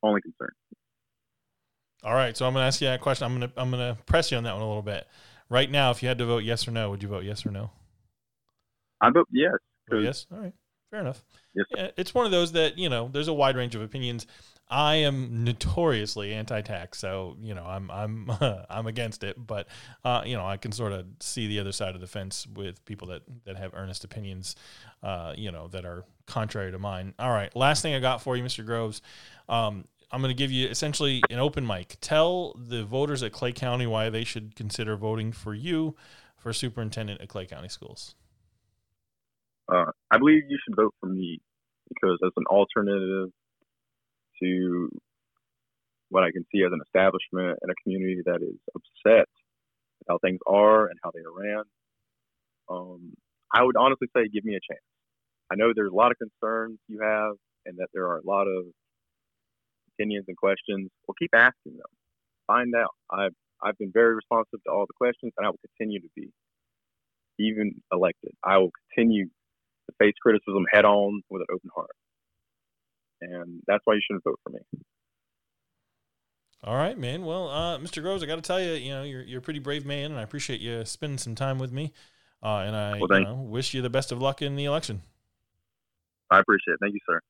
Only 0.02 0.22
concern. 0.22 0.52
All 2.04 2.14
right, 2.14 2.38
so 2.38 2.46
I'm 2.46 2.54
going 2.54 2.64
to 2.64 2.68
ask 2.68 2.80
you 2.80 2.88
that 2.88 3.02
question. 3.02 3.26
I'm 3.26 3.38
going 3.38 3.52
to 3.52 3.60
I'm 3.62 3.72
going 3.72 3.96
to 3.96 4.02
press 4.04 4.32
you 4.32 4.38
on 4.38 4.44
that 4.44 4.54
one 4.54 4.62
a 4.62 4.68
little 4.68 4.84
bit. 4.84 5.08
Right 5.50 5.70
now, 5.70 5.92
if 5.92 6.02
you 6.02 6.10
had 6.10 6.18
to 6.18 6.26
vote 6.26 6.44
yes 6.44 6.68
or 6.68 6.72
no, 6.72 6.90
would 6.90 7.02
you 7.02 7.10
vote 7.10 7.24
yes 7.24 7.46
or 7.46 7.52
no? 7.52 7.72
I 9.02 9.10
vote 9.10 9.28
yes. 9.32 9.52
Vote 9.90 10.04
yes. 10.04 10.26
All 10.32 10.40
right. 10.40 10.54
Fair 10.92 11.02
enough. 11.02 11.24
Yes. 11.54 11.66
Yeah, 11.76 11.90
it's 11.98 12.14
one 12.14 12.26
of 12.26 12.32
those 12.32 12.54
that 12.54 12.78
you 12.78 12.90
know. 12.90 13.10
There's 13.12 13.28
a 13.28 13.34
wide 13.34 13.58
range 13.58 13.76
of 13.76 13.82
opinions. 13.82 14.26
I 14.70 14.96
am 14.96 15.46
notoriously 15.46 16.34
anti-tax, 16.34 17.00
so 17.00 17.38
you 17.42 17.54
know 17.54 17.66
I'm 17.66 17.92
I'm 17.92 18.32
I'm 18.70 18.88
against 18.88 19.24
it. 19.24 19.36
But 19.38 19.68
uh, 20.04 20.24
you 20.26 20.36
know 20.36 20.46
I 20.46 20.58
can 20.58 20.72
sort 20.72 20.94
of 20.94 21.06
see 21.20 21.48
the 21.48 21.60
other 21.60 21.72
side 21.72 21.96
of 21.96 22.02
the 22.02 22.08
fence 22.08 22.48
with 22.48 22.84
people 22.86 23.10
that 23.10 23.22
that 23.46 23.58
have 23.58 23.74
earnest 23.74 24.04
opinions, 24.04 24.56
uh, 25.04 25.34
you 25.38 25.52
know 25.52 25.68
that 25.70 25.86
are 25.86 26.06
contrary 26.26 26.72
to 26.72 26.80
mine. 26.80 27.14
All 27.20 27.32
right, 27.32 27.54
last 27.56 27.82
thing 27.82 27.94
I 27.94 28.00
got 28.00 28.22
for 28.22 28.38
you, 28.38 28.44
Mr. 28.44 28.66
Groves. 28.66 29.02
Um, 29.50 29.86
I'm 30.12 30.22
going 30.22 30.30
to 30.30 30.38
give 30.38 30.52
you 30.52 30.68
essentially 30.68 31.22
an 31.30 31.40
open 31.40 31.68
mic. 31.68 31.98
Tell 32.00 32.54
the 32.54 32.84
voters 32.84 33.24
at 33.24 33.34
Clay 33.34 33.52
County 33.52 33.86
why 33.86 34.10
they 34.10 34.24
should 34.24 34.56
consider 34.56 34.96
voting 34.96 35.32
for 35.32 35.54
you 35.54 35.96
for 36.38 36.54
superintendent 36.54 37.22
at 37.22 37.28
Clay 37.28 37.46
County 37.46 37.68
Schools. 37.68 38.16
Uh, 39.70 39.92
I 40.10 40.18
believe 40.18 40.44
you 40.48 40.58
should 40.64 40.78
vote 40.78 40.94
for 41.02 41.08
me 41.08 41.40
because 41.90 42.18
as 42.26 42.32
an 42.38 42.46
alternative 42.50 43.32
to 44.42 44.90
what 46.10 46.24
I 46.24 46.32
can 46.32 46.46
see 46.54 46.64
as 46.64 46.72
an 46.72 46.80
establishment 46.86 47.60
and 47.62 47.70
a 47.70 47.76
community 47.84 48.22
that 48.26 48.40
is 48.42 48.56
upset 48.74 49.28
how 50.08 50.20
things 50.20 50.40
are 50.48 50.88
and 50.88 50.98
how 51.04 51.12
they 51.12 51.20
are 51.20 51.34
ran, 51.36 51.64
um, 52.70 53.14
I 53.54 53.64
would 53.64 53.76
honestly 53.76 54.08
say 54.16 54.30
give 54.34 54.46
me 54.46 54.56
a 54.56 54.64
chance. 54.72 54.84
I 55.52 55.56
know 55.56 55.74
there's 55.76 55.92
a 55.92 55.96
lot 55.96 56.12
of 56.12 56.18
concerns 56.18 56.80
you 56.88 57.02
have 57.02 57.34
and 57.66 57.78
that 57.80 57.88
there 57.94 58.08
are 58.08 58.20
a 58.20 58.26
lot 58.26 58.48
of 58.48 58.66
opinions 59.98 60.26
and 60.28 60.38
questions, 60.38 60.90
well, 61.08 61.16
keep 61.18 61.32
asking 61.34 61.78
them. 61.78 61.92
Find 62.48 62.74
out. 62.76 62.96
I've 63.12 63.36
I've 63.62 63.78
been 63.78 63.92
very 63.92 64.16
responsive 64.16 64.64
to 64.64 64.72
all 64.72 64.86
the 64.88 64.94
questions, 64.94 65.34
and 65.38 65.46
I 65.46 65.50
will 65.50 65.60
continue 65.78 66.00
to 66.02 66.08
be. 66.16 66.30
Even 67.40 67.76
elected, 67.92 68.32
I 68.44 68.58
will 68.58 68.72
continue 68.90 69.26
to 69.26 69.96
face 70.00 70.16
criticism 70.20 70.66
head 70.74 70.86
on 70.86 71.22
with 71.30 71.42
an 71.42 71.48
open 71.54 71.70
heart, 71.76 71.92
and 73.22 73.62
that's 73.68 73.82
why 73.86 73.94
you 73.94 74.02
shouldn't 74.08 74.24
vote 74.24 74.40
for 74.44 74.50
me. 74.50 74.60
All 76.64 76.76
right, 76.76 76.98
man. 76.98 77.24
Well, 77.24 77.50
uh, 77.50 77.78
Mr. 77.78 78.02
Groves, 78.02 78.24
I 78.24 78.26
got 78.26 78.38
to 78.38 78.42
tell 78.42 78.60
you, 78.60 78.72
you 78.72 78.90
know, 78.90 79.04
you're 79.04 79.22
you're 79.22 79.38
a 79.38 79.42
pretty 79.42 79.60
brave 79.60 79.86
man, 79.86 80.10
and 80.12 80.20
I 80.20 80.24
appreciate 80.24 80.60
you 80.60 80.84
spending 80.86 81.20
some 81.20 81.36
time 81.36 81.60
with 81.60 81.72
me. 81.72 81.94
Uh, 82.42 82.64
and 82.66 82.76
I 82.76 83.00
well, 83.00 83.20
you 83.20 83.26
know, 83.26 83.36
wish 83.36 83.74
you 83.76 83.84
the 83.84 83.90
best 83.90 84.12
of 84.12 84.20
luck 84.20 84.42
in 84.42 84.56
the 84.56 84.66
election. 84.66 85.04
I 86.32 86.40
appreciate 86.40 86.74
it. 86.74 86.80
Thank 86.82 86.94
you, 86.94 87.00
sir. 87.08 87.22